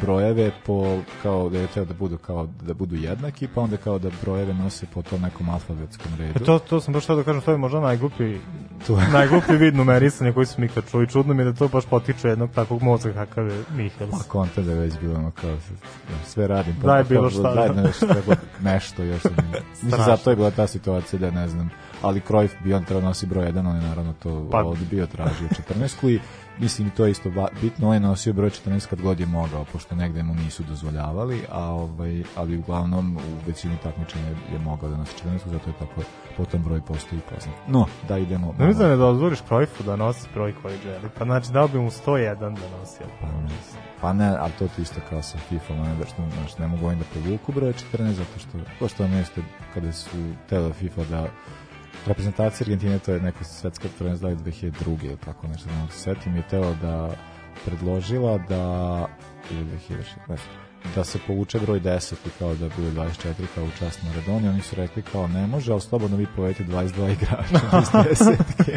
[0.00, 0.84] brojeve po
[1.22, 4.54] kao da je treba da budu kao da budu jednaki, pa onda kao da brojeve
[4.54, 6.32] nose po tom nekom alfabetskom redu.
[6.36, 8.38] E to, to sam baš da kažem, to je možda najglupi,
[8.86, 11.84] To- najglupi vid numerisanja koji sam ikad čuo i čudno mi je da to baš
[11.86, 14.10] potiče jednog takvog mozga kakav je Michels.
[14.12, 15.56] Pa konta da je već bilo ono kao
[16.24, 16.74] sve radim.
[16.76, 17.82] Pa, Daj pa, bilo šta, Daj da.
[17.82, 18.06] nešto,
[18.60, 19.22] nešto još.
[19.22, 21.70] da mi- Mislim, zato je bila ta situacija da ne znam,
[22.02, 25.48] ali Cruyff bi on trebao nosi broj 1, on je naravno to Pa- odbio, tražio
[25.80, 26.20] 14 i
[26.58, 27.30] mislim to je isto
[27.62, 31.42] bitno, on je nosio broj 14 kad god je mogao, pošto negde mu nisu dozvoljavali,
[31.50, 35.76] a ovaj, ali uglavnom u većini takmičenja je, je mogao da nosi 14, zato je
[35.78, 36.00] tako
[36.36, 37.54] potom broj postoji poznat.
[37.68, 38.54] No, da idemo.
[38.58, 41.78] Ne mislim da ne dozvoliš Cruyffu da nosi broj koji želi, pa znači dao bi
[41.78, 42.98] mu 101 da nosi.
[43.20, 43.48] Pa ne,
[44.00, 46.86] pa ne, ali to ti isto kao sa FIFA, ono da što znaš, ne mogu
[46.86, 49.42] oni da povuku broj 14 zato što to što ono jeste
[49.74, 50.16] kada su
[50.48, 51.26] tele FIFA da
[52.06, 55.04] reprezentacija Argentine, to je neka svetska prvenstva dali 2002.
[55.04, 57.10] ili tako nešto, ne mogu se setim, je teo da
[57.64, 59.06] predložila da
[59.50, 63.64] ili 2006, ne znam, da se povuče broj 10 i kao da bude 24 kao
[63.64, 67.78] u čast Maradoni, oni su rekli kao ne može, ali slobodno vi povedite 22 igrača
[67.82, 68.76] iz desetke.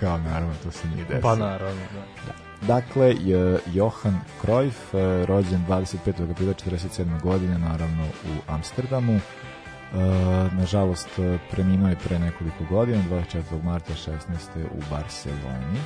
[0.00, 1.20] kao naravno, to se nije desilo.
[1.22, 1.82] Pa naravno,
[2.26, 2.44] da.
[2.66, 6.30] Dakle, je Johan Cruyff, eh, rođen 25.
[6.30, 7.22] aprila 47.
[7.22, 9.20] godine, naravno u Amsterdamu.
[9.94, 13.62] E, nažalost, eh, preminuo je pre nekoliko godina, 24.
[13.62, 14.64] marta 16.
[14.70, 15.78] u Barceloni.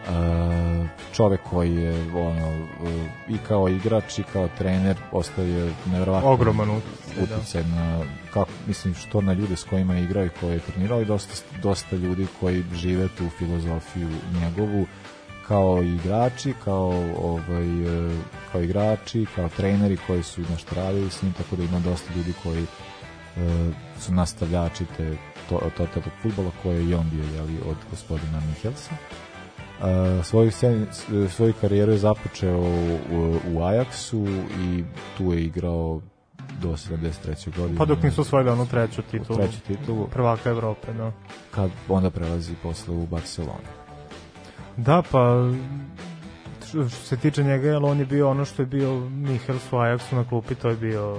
[0.00, 2.66] E, čovek koji je ono,
[3.28, 6.70] i kao igrač i kao trener ostavio nevjerovatno Ogroman
[7.22, 7.68] uticaj, da.
[7.68, 11.04] na, kako, mislim, što na ljude s kojima je igrao i koje je trenirao i
[11.04, 14.08] dosta, dosta ljudi koji žive tu filozofiju
[14.40, 14.86] njegovu
[15.48, 18.16] kao igrači, kao ovaj e,
[18.52, 22.32] kao igrači, kao treneri koji su nešto radili s njim, tako da ima dosta ljudi
[22.42, 22.66] koji e,
[23.98, 25.16] su nastavljači te
[25.48, 28.90] to, to, to, futbola koje je on bio jeli, od gospodina Michelsa.
[29.80, 32.60] Uh, svoju, sen- s- svoju karijeru je započeo
[33.12, 34.84] u, u Ajaxu i
[35.18, 36.00] tu je igrao
[36.62, 37.56] do 73.
[37.56, 37.78] godine.
[37.78, 39.38] Pa dok nisu osvojili onu treću titulu.
[39.38, 40.08] Treću titulu.
[40.08, 41.12] Prvaka Evrope, da.
[41.50, 43.68] Kad onda prelazi posle u Barcelonu.
[44.76, 45.50] Da, pa
[46.70, 50.14] što se tiče njega, jel on je bio ono što je bio Michels u Ajaxu
[50.14, 51.16] na klupi, to je bio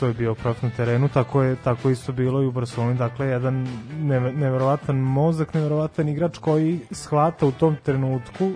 [0.00, 3.26] to je bio krok na terenu, tako je tako isto bilo i u Barceloni, dakle
[3.26, 3.66] jedan
[4.00, 8.50] neve- neverovatan mozak, neverovatan igrač koji shvata u tom trenutku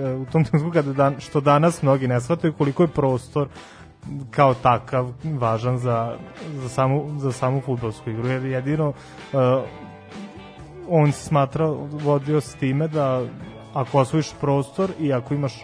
[0.00, 3.48] e, u tom trenutku kada dan, što danas mnogi ne shvataju koliko je prostor
[4.30, 6.16] kao takav važan za,
[6.54, 8.28] za, samu, za samu futbolsku igru.
[8.28, 9.38] Jedino uh,
[10.88, 13.22] on se smatrao, vodio s time da
[13.74, 15.62] ako osvojiš prostor i ako imaš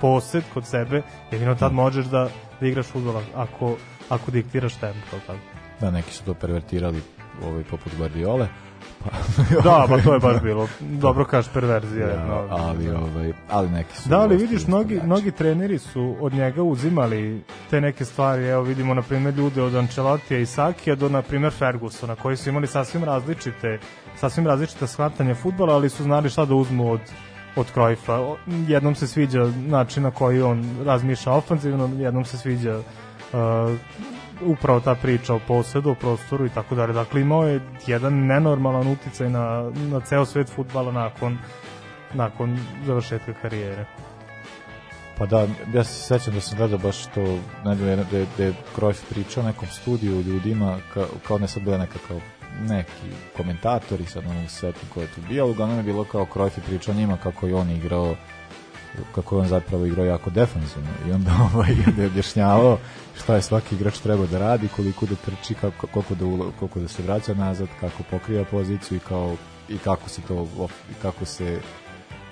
[0.00, 2.28] posed kod sebe, jedino tad možeš da,
[2.60, 3.76] da igraš futbol ako,
[4.08, 5.16] ako diktiraš tempo.
[5.26, 5.38] Tako.
[5.80, 7.02] Da, neki su to pervertirali
[7.42, 8.48] ovaj, poput Guardiole,
[9.64, 10.68] da, pa to je baš bilo.
[10.80, 12.06] Dobro kažeš perverzija.
[12.06, 14.08] Ja, jedna, ali, ovaj, ali neki su...
[14.08, 18.44] Da, ali vidiš, mnogi, isto mnogi treneri su od njega uzimali te neke stvari.
[18.46, 22.48] Evo vidimo, na primjer, ljude od Ancelotija i Sakija do, na primjer, Fergusona, koji su
[22.48, 23.78] imali sasvim različite,
[24.16, 27.00] sasvim različite shvatanje futbola, ali su znali šta da uzmu od
[27.56, 28.18] od Krojfa.
[28.68, 32.84] Jednom se sviđa način na koji on razmišlja ofenzivno, jednom se sviđa uh,
[34.44, 36.92] upravo ta priča o posedu, o prostoru i tako dalje.
[36.92, 41.38] Dakle, imao je jedan nenormalan uticaj na, na ceo svet futbala nakon,
[42.14, 43.86] nakon završetka karijere.
[45.22, 48.54] Pa da, ja se sećam da sam gledao baš to, znam, da je, da je
[48.76, 52.20] Cruyff pričao o nekom studiju ljudima, kao, kao ne sad bila neka kao
[52.60, 56.26] neki komentatori, sad ne mogu se setiti ko je tu bio, uglavnom je bilo kao
[56.34, 58.16] Cruyff je pričao njima kako je on igrao
[59.14, 62.78] kako je on zapravo igrao jako defanzivno i onda ovaj, je objašnjavao
[63.18, 66.80] šta je svaki igrač treba da radi, koliko da trči, kako, koliko, da, ula- koliko
[66.80, 69.36] da se vraća nazad, kako pokriva poziciju i, kao,
[69.68, 70.46] i kako se to
[70.90, 71.60] i kako se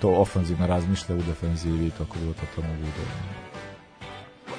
[0.01, 3.01] to ofanzivno razmišlja u defenzivi i tako bilo totalno ludo.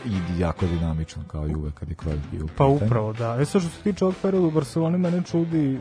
[0.05, 3.36] I jako dinamično kao i uvek kad je Cruyff bio Pa upravo, da.
[3.40, 5.78] E sad što se tiče ovog perioda u Barceloni, mene čudi,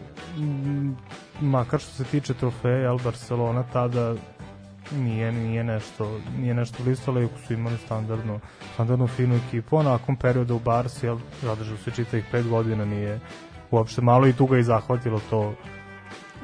[1.41, 4.15] makar što se tiče trofeja, ali Barcelona tada
[4.97, 8.39] nije, nije nešto, nije nešto blisto, ali iako su imali standardno,
[8.73, 13.19] standardnu finu ekipu, a nakon perioda u Barsi, jel, zadržao se čitavih pet godina, nije
[13.71, 15.53] uopšte malo i tu ga i zahvatilo to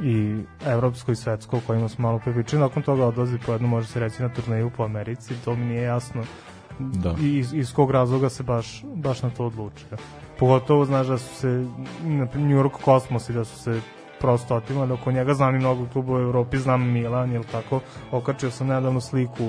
[0.04, 3.88] i evropsko i svetsko o kojima smo malo prepričali, nakon toga odlazi po jednu, može
[3.88, 6.24] se reći, na turneju po Americi, to mi nije jasno
[6.80, 7.16] Da.
[7.22, 9.98] i iz, iz kog razloga se baš, baš na to odlučio.
[10.40, 11.48] Pogotovo, znaš da su se,
[12.04, 13.82] na New York Cosmos i da su se
[14.20, 17.80] prosto otimali oko njega, znam i mnogo klubova u Evropi, znam Milan, jel tako,
[18.12, 19.44] okačio sam nedavno sliku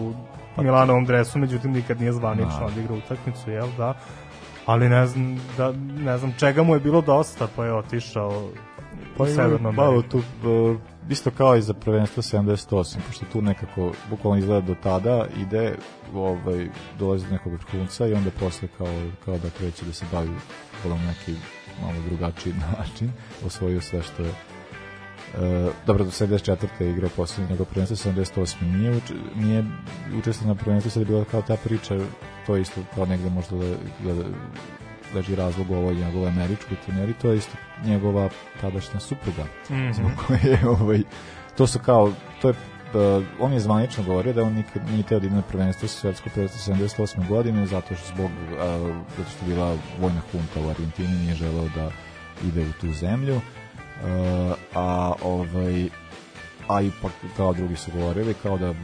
[0.56, 2.66] u Milanovom dresu, međutim nikad nije zvanično Da.
[2.66, 3.94] odigrao utakmicu, jel da,
[4.66, 5.72] ali ne znam, da,
[6.02, 8.48] ne znam čega mu je bilo dosta, pa je otišao
[9.18, 10.76] Pa u ima Severnu malo tu, uh,
[11.10, 15.74] isto kao i za prvenstvo 78, pošto tu nekako, bukvalno izgleda do tada, ide,
[16.14, 20.30] ovaj, dolazi do nekog vrhunca i onda posle kao, kao da kreće da se bavi
[20.84, 21.34] volom neki
[21.82, 23.12] malo drugačiji način,
[23.46, 24.32] osvojio sve što je
[25.34, 26.66] Uh, dobro, do 74.
[26.80, 28.62] je igrao posljednje njegov prvenstvo, 78.
[28.62, 29.02] Nije, uč,
[29.36, 29.64] nije
[30.18, 31.98] učestvovao na prvenstvu, sad je bila kao ta priča,
[32.46, 34.24] to je isto kao negde možda da, da
[35.14, 38.28] leži razlog u ovoj njegove američkoj turneri, to je isto njegova
[38.60, 39.92] tadašnja supruga, Mhm.
[39.92, 41.02] zbog koje je ovaj,
[41.56, 42.54] to su kao, to je
[42.94, 46.30] uh, on je zvanično govorio da on nikad nije teo da ide na prvenstvo svetsko
[46.34, 47.28] prvenstvo 78.
[47.28, 51.68] godine zato što zbog uh, zato što je bila vojna hunta u Argentini nije želeo
[51.74, 51.90] da
[52.48, 53.42] ide u tu zemlju uh,
[54.74, 55.88] a ovaj
[56.68, 58.74] a ipak kao drugi su govorili kao da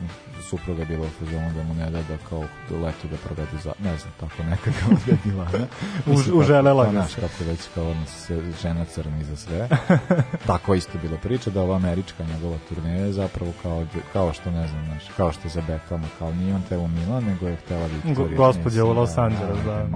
[0.50, 3.72] supruga bila u fazonu da mu ne da da kao do leto da provede za
[3.82, 5.66] ne znam tako nekako da je bila ne?
[6.06, 7.20] Mislim, uželela pa, ga se.
[7.20, 9.68] kako već kao on se žena crni za sve
[10.46, 14.68] tako isto bila priča da ova američka njegova turneja je zapravo kao, kao što ne
[14.68, 17.86] znam znaš, kao što za Beckhama kao nije on teo u Milan nego je htela
[17.86, 19.86] Viktorija Go- gospođa u Los Angeles, da.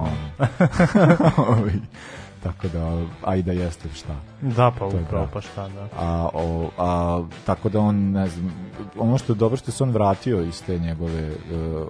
[1.59, 1.81] Ovi,
[2.43, 5.31] tako da a i da jeste šta Da, pa upravo, da.
[5.33, 5.89] pa šta, da.
[5.97, 8.53] a, o, a tako da on ne znam
[8.99, 11.37] ono što je dobro što se on vratio iz te njegove uh,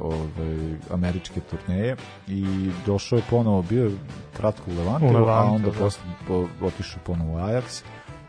[0.01, 1.96] ove, američke turneje
[2.28, 3.99] i došao je ponovo bio je
[4.36, 5.78] kratko u Levantu, U a onda da.
[5.78, 7.82] posle po, otišao ponovo u Ajax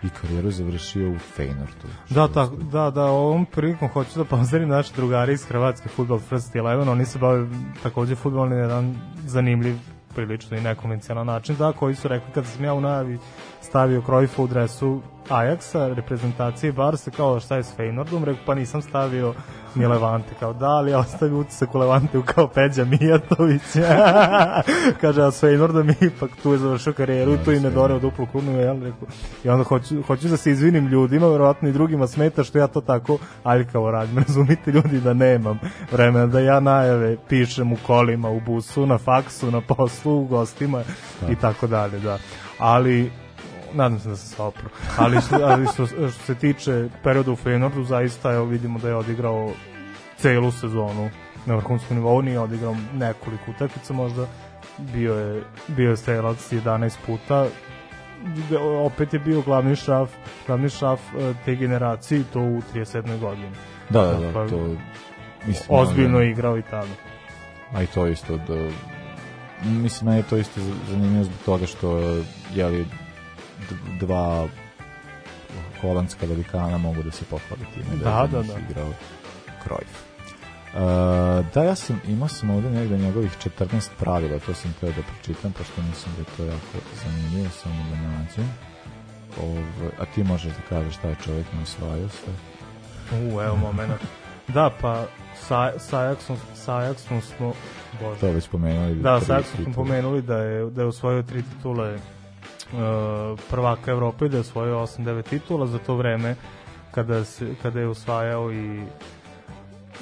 [0.03, 4.93] i karijeru završio u Feynordu Da, tak, da, da, ovom prilikom hoću da pozdravim naše
[4.95, 7.47] drugari iz Hrvatske Football First 11, oni se bave
[7.83, 8.95] takođe futbolom jedan
[9.25, 9.75] zanimljiv
[10.15, 13.19] prilično i nekonvencionalan način, da, koji su rekli kad sam ja u najavi
[13.69, 18.81] stavio Cruyffa u dresu Ajaxa, reprezentacije Barse, kao šta je s Feynordom, rekao pa nisam
[18.81, 19.33] stavio
[19.75, 23.61] ni Levante, kao da, ali ja ostavio utisak u Levante kao Peđa Mijatović.
[25.01, 28.59] Kaže, a s Feynordom ipak tu je završio karijeru, tu im je doreo duplu krunu,
[28.59, 29.07] jel, rekao.
[29.43, 32.81] I onda hoću, hoću da se izvinim ljudima, verovatno i drugima smeta što ja to
[32.81, 34.17] tako aljkavo radim.
[34.27, 35.59] Razumite ljudi da nemam
[35.91, 40.81] vremena da ja najave pišem u kolima, u busu, na faksu, na poslu, u gostima
[41.29, 42.17] i tako dalje, da.
[42.59, 43.11] Ali
[43.73, 44.69] nadam se da se opro.
[44.97, 48.95] Ali, što, ali što, što se tiče perioda u Feyenoordu, zaista evo vidimo da je
[48.95, 49.51] odigrao
[50.17, 51.09] celu sezonu
[51.45, 54.27] na vrhunskom nivou, nije odigrao nekoliko utakmica, možda
[54.77, 57.45] bio je, bio je strelac 11 puta,
[58.85, 60.09] opet je bio glavni šaf,
[60.47, 63.19] glavni šaf eh, te generacije to u 37.
[63.19, 63.51] godini.
[63.89, 64.75] da, da, da, Dakle, to
[65.47, 66.93] mislim, Ozbiljno je igrao i tada.
[67.73, 68.55] a i to isto da
[69.65, 71.97] mislim meni je to isto zanimljivo zbog toga što
[72.53, 72.85] je li
[73.99, 74.47] dva
[75.81, 78.71] holandska velikana mogu da se pohvale time Da, je da, za njih da.
[78.71, 78.93] igrao
[79.65, 80.09] Cruyff.
[80.73, 85.01] Uh, da, ja sam, imao sam ovde negde njegovih 14 pravila, to sam teo da
[85.01, 88.49] pročitam, pošto mislim da je to jako zanimljivo, samo da nađem.
[89.43, 92.33] Ovaj, a ti možeš da kažeš šta je čovjek ne osvajao sve.
[93.19, 93.91] U, evo moment.
[94.47, 95.05] Da, pa
[95.47, 97.53] sa, sa, Ajaxom, sa Ajaxom smo...
[98.01, 98.19] Bože.
[98.19, 98.95] To već pomenuli.
[98.95, 101.97] Da, prvi sa Ajaxom smo pomenuli da je, da je osvojio tri titule
[103.49, 106.35] prvaka Evrope da je osvojio 8-9 titula za to vreme
[106.91, 108.81] kada, se, kada je osvajao i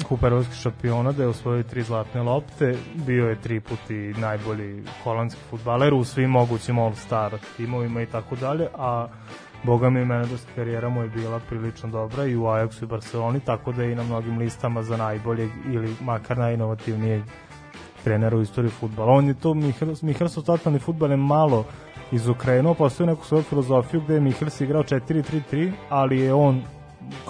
[0.07, 5.41] kup evropskih šampiona, da je osvojio tri zlatne lopte, bio je tri puti najbolji holandski
[5.49, 9.07] futbaler u svim mogućim All-Star timovima i tako dalje, a
[9.63, 13.71] Boga mi menadžerska karijera mu je bila prilično dobra i u Ajaxu i Barceloni, tako
[13.71, 17.23] da je i na mnogim listama za najboljeg ili makar najinovativnijeg
[18.03, 19.11] trenera u istoriji futbala.
[19.11, 19.53] On je to,
[20.01, 21.65] Mihelsov totalni futbal je malo
[22.11, 26.61] izokrenuo, postoji neku svoju filozofiju gde je Mihels igrao 4-3-3, ali je on,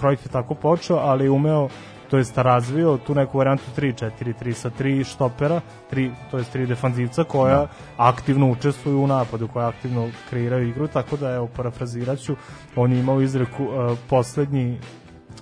[0.00, 1.68] Cruyff je tako počeo, ali je umeo
[2.10, 5.60] to jest razvio tu neku varijantu 3-4-3 sa tri štopera,
[5.90, 7.68] tri, to jest tri defanzivca koja da.
[7.96, 12.36] aktivno učestvuju u napadu, koja aktivno kreiraju igru, tako da evo parafrazirat ću,
[12.76, 14.78] on je imao izreku uh, poslednji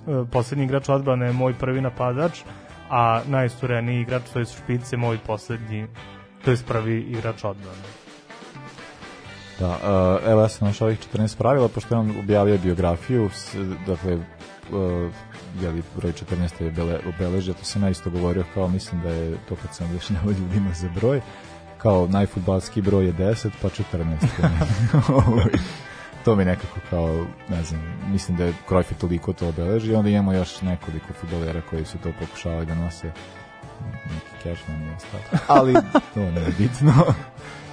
[0.06, 2.42] uh, poslednji igrač odbrane je moj prvi napadač,
[2.90, 5.86] a najistureniji igrač, to je špic je moj poslednji,
[6.44, 7.95] to je prvi igrač odbrane.
[9.58, 13.30] Da, uh, evo ja sam našao ovih 14 pravila, pošto je on objavio biografiju,
[13.86, 14.22] dakle, uh,
[15.62, 19.36] jeli, broj 14 je bele, obeležio, to sam ja isto govorio, kao mislim da je
[19.48, 21.20] to kad sam objašnjavao ljudima za broj,
[21.78, 25.58] kao najfutbalski broj je 10, pa 14.
[26.24, 27.80] to mi nekako kao, ne znam,
[28.12, 28.54] mislim da je
[28.90, 33.12] je toliko to obeležio, onda imamo još nekoliko futbolera koji su to pokušavali da nose
[34.42, 35.22] cashman i ostalo.
[35.60, 35.74] Ali
[36.14, 36.92] to ne je bitno.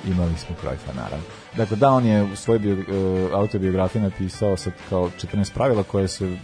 [0.07, 1.25] Imali smo Cruyffa, naravno.
[1.57, 6.07] Dakle, da, on je u svojoj bio, uh, autobiografiji napisao sad kao 14 pravila koje
[6.07, 6.37] se uh,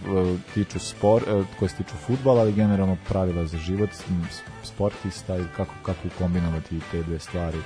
[0.54, 3.90] tiču spor, uh, koje se tiču futbala, ali generalno pravila za život
[4.62, 7.58] sportista i kako, kako kombinovati te dve stvari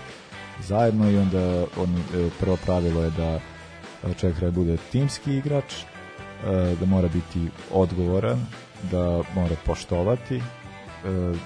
[0.62, 3.40] zajedno i onda on, uh, prvo pravilo je da
[4.20, 8.46] čovjek treba bude timski igrač, uh, da mora biti odgovoran,
[8.90, 11.36] da mora poštovati, uh,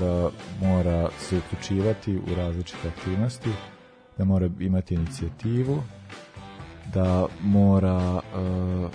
[0.00, 0.30] da
[0.62, 3.50] mora se uključivati u različite aktivnosti,
[4.18, 5.82] da mora imati inicijativu,
[6.94, 8.90] da mora uh,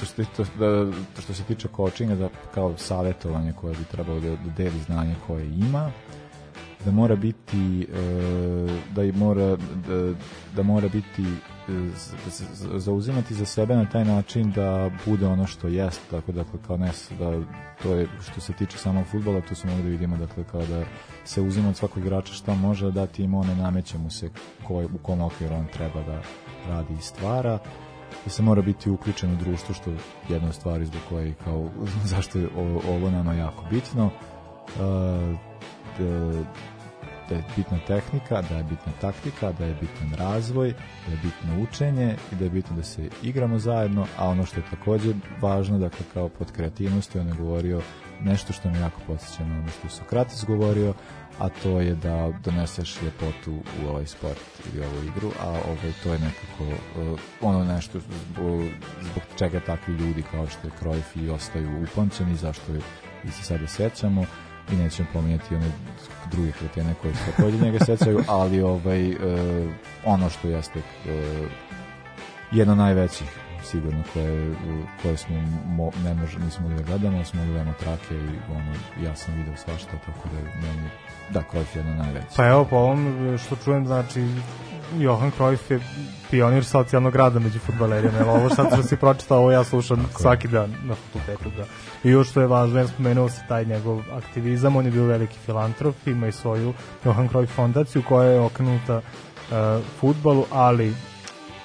[0.00, 4.20] to, što, to, da, to što se tiče coachinga da kao savjetovanje koje bi trebalo
[4.20, 5.90] da, da deli znanje koje ima
[6.84, 9.56] da mora biti uh, da mora
[9.88, 10.14] da,
[10.56, 11.24] da mora biti
[12.76, 16.92] zauzimati za sebe na taj način da bude ono što jest tako dakle kao ne
[17.18, 17.42] da
[17.82, 20.84] to je što se tiče samog fudbala tu smo mogli da vidimo dakle kao da
[21.24, 24.30] se uzima od svakog igrača šta može da dati ima ne nameće mu se
[24.66, 26.22] koj, u kom okviru on treba da
[26.68, 27.58] radi i stvara.
[28.24, 29.96] Da se mora biti uključen u društvo što je
[30.28, 31.68] jedna od stvari koje kao
[32.14, 32.48] zašto je
[32.88, 34.10] ovo, nama jako bitno.
[35.98, 36.44] Da,
[37.28, 40.74] da je bitna tehnika, da je bitna taktika, da je bitan razvoj,
[41.06, 44.60] da je bitno učenje i da je bitno da se igramo zajedno, a ono što
[44.60, 47.80] je takođe važno, dakle kao pod kreativnosti on je govorio
[48.20, 50.94] nešto što me jako podsjeća na ono što je Sokrates govorio,
[51.38, 54.40] a to je da doneseš ljepotu u ovaj sport
[54.72, 58.60] ili ovu igru, a ovaj, to je nekako uh, ono nešto zbog,
[59.00, 62.74] zbog čega takvi ljudi kao što je Cruyff i ostaju upamćeni, zašto
[63.24, 64.24] i se sada sećamo
[64.72, 65.70] i nećemo pominjati one
[66.30, 69.18] druge kretene koje se takođe njega sećaju, ali ovaj, uh,
[70.04, 71.50] ono što jeste uh,
[72.52, 73.28] jedno najvećih
[73.64, 74.54] sigurno koje,
[75.02, 78.72] koje smo mo, ne može, nismo mogli da gledamo, smo mogli da trake i ono,
[79.08, 80.88] ja sam video svašta, tako da meni,
[81.30, 82.26] da, Cruyff je jedno najveće.
[82.36, 84.24] Pa evo, po ovom što čujem, znači,
[84.98, 85.80] Johan Cruyff je
[86.30, 90.22] pionir socijalnog rada među futbalerima, evo ovo šta što si pročitao, ovo ja slušam tako
[90.22, 91.64] svaki dan na fakultetu, da.
[92.08, 95.38] I još što je važno, ja spomenuo se taj njegov aktivizam, on je bio veliki
[95.46, 96.74] filantrop, ima i svoju
[97.04, 100.94] Johan Cruyff fondaciju koja je okrenuta uh, futbalu, ali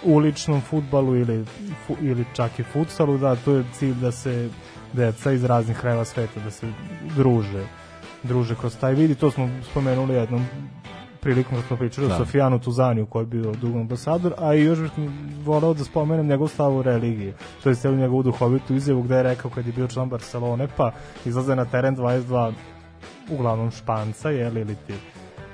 [0.03, 1.45] uličnom futbalu ili,
[1.87, 4.49] fu, ili čak i futsalu, da, to je cilj da se
[4.93, 6.67] deca iz raznih krajeva sveta, da se
[7.15, 7.63] druže
[8.23, 10.45] druže kroz taj vid i to smo spomenuli jednom
[11.23, 12.15] prilikom kad smo pričali da.
[12.15, 14.91] o Sofijanu Tuzaniju koji je bio dugo ambasador, a i još bih
[15.45, 17.33] volao da spomenem njegov stav u religiji.
[17.63, 20.91] To je cijelu njegovu duhovitu izjavu gde je rekao kad je bio član Barcelone, pa
[21.25, 22.53] izlaze na teren 22
[23.31, 24.93] uglavnom španca, jel, ili ti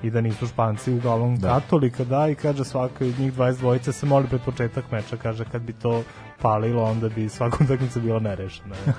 [0.03, 1.47] i da nisu španci uglavnom da.
[1.47, 5.61] katolika, da, i kaže svaka od njih 22 se moli pred početak meča, kaže kad
[5.61, 6.03] bi to
[6.41, 8.75] palilo, onda bi svaka utakmica bila nerešena.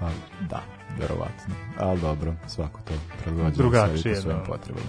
[0.00, 0.08] A,
[0.50, 1.54] da, verovatno.
[1.78, 2.92] Ali dobro, svako to
[3.22, 4.44] predvođa drugačije svojim da.
[4.44, 4.86] potrebama.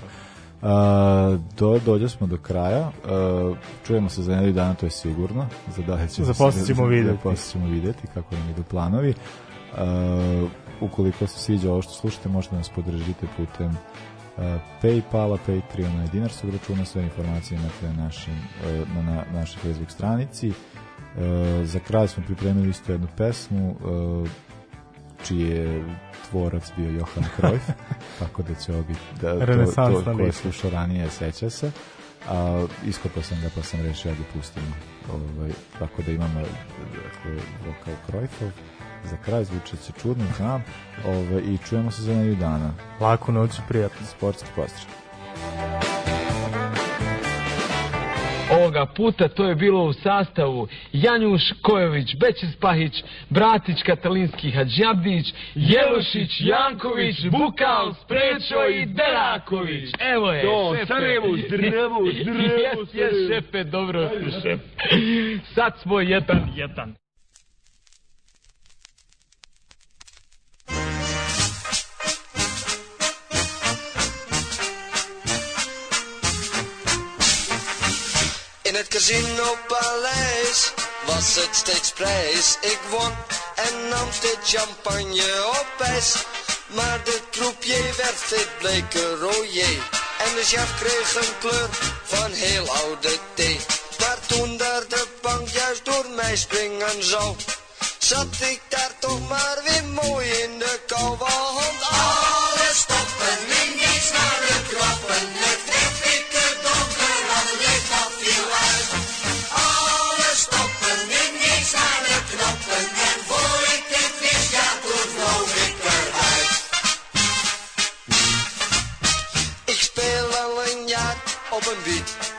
[0.61, 2.87] Uh, do, dođe smo do kraja.
[2.87, 5.47] Uh, čujemo se za nedelju dana, to je sigurno.
[5.75, 7.17] Za dalje ćemo, za posle ćemo za, videti.
[7.17, 9.13] Za posle ćemo videti kako nam idu planovi.
[9.73, 10.49] Uh,
[10.81, 13.71] ukoliko se sviđa ovo što slušate, možete nas podržite putem
[14.37, 18.33] e, Paypala, Patreona i dinarskog računa, sve informacije imate na, našim,
[18.65, 20.49] e, na, na našoj Facebook stranici.
[20.49, 20.53] E,
[21.65, 24.29] za kraj smo pripremili isto jednu pesmu, e,
[25.26, 25.84] čiji je
[26.30, 27.72] tvorac bio Johan Cruyff,
[28.20, 30.41] tako da će ovo biti, da, to, to Renesansna ko je ličnost.
[30.41, 31.72] slušao ranije, seća se.
[32.30, 34.76] A, iskopao sam ga pa sam rešio da pustimo.
[35.13, 36.39] Ovaj, tako da imamo
[36.80, 38.49] dakle, vokal Cruyffov.
[39.03, 40.63] Za kraj zvučat će čudno, znam.
[41.05, 42.74] Ovaj, I čujemo se za nedelju dana.
[42.99, 44.07] Laku noć i prijatno.
[44.07, 45.96] Sportski postroj.
[48.68, 56.41] Ovoga puta to je bilo u sastavu Janjuš Kojović, Bećis Pahić, Bratić Katalinski Hadžabdić, Jelušić,
[56.41, 59.89] Janković, Bukal, Sprečo i Deraković.
[59.99, 60.86] Evo je, Do, šefe.
[60.86, 63.28] Sarajevo, zdravo, zdravo, Jes, jes, Sarajevo.
[63.34, 64.09] šefe, dobro
[64.41, 64.59] šef.
[65.55, 66.95] Sad smo jedan, jedan.
[78.78, 80.71] Het casino paleis
[81.05, 82.57] was het steeds prijs.
[82.61, 83.15] Ik won
[83.55, 86.15] en nam steeds champagne op ijs.
[86.67, 89.78] Maar de croupier werd steeds bleker rooier.
[90.23, 91.69] En de chef kreeg een kleur
[92.03, 93.59] van heel oude thee.
[93.99, 97.36] Maar toen daar de bank juist door mij springen zou,
[97.97, 101.17] zat ik daar toch maar weer mooi in de kou.
[101.17, 105.66] Want alles stoppen, in de klappen.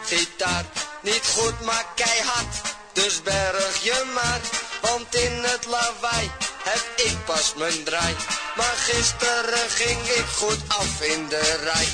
[0.08, 0.64] Gitaar.
[1.02, 2.54] Niet goed, maar keihard,
[2.92, 4.40] dus berg je maar.
[4.80, 6.30] Want in het lawaai
[6.64, 8.14] heb ik pas mijn draai.
[8.56, 11.88] Maar gisteren ging ik goed af in de rij.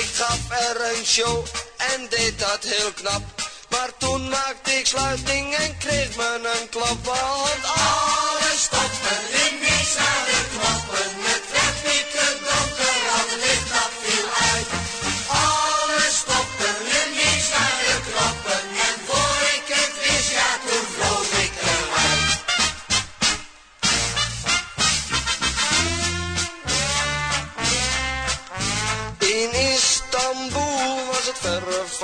[0.00, 1.46] Ik gaf er een show
[1.76, 3.22] en deed dat heel knap.
[3.70, 7.04] Maar toen maakte ik sluiting en kreeg me een klap.
[7.04, 9.14] Want alles stopte,
[9.44, 9.59] in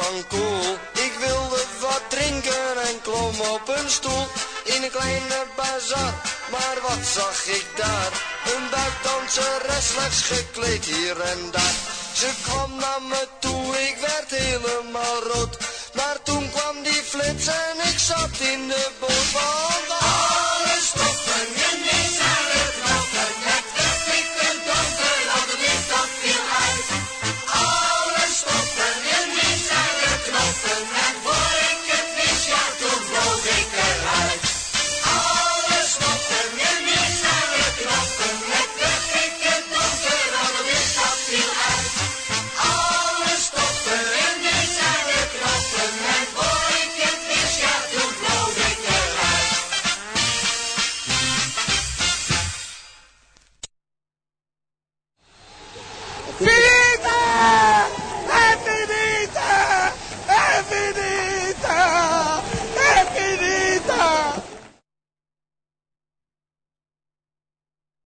[0.07, 4.26] Ik wilde wat drinken en klom op een stoel.
[4.64, 6.14] In een kleine bazaar.
[6.50, 8.12] maar wat zag ik daar?
[8.54, 11.74] Een buikdanseres slechts gekleed hier en daar.
[12.12, 15.59] Ze kwam naar me toe, ik werd helemaal rood.
[15.94, 20.15] Maar toen kwam die flits en ik zat in de boot van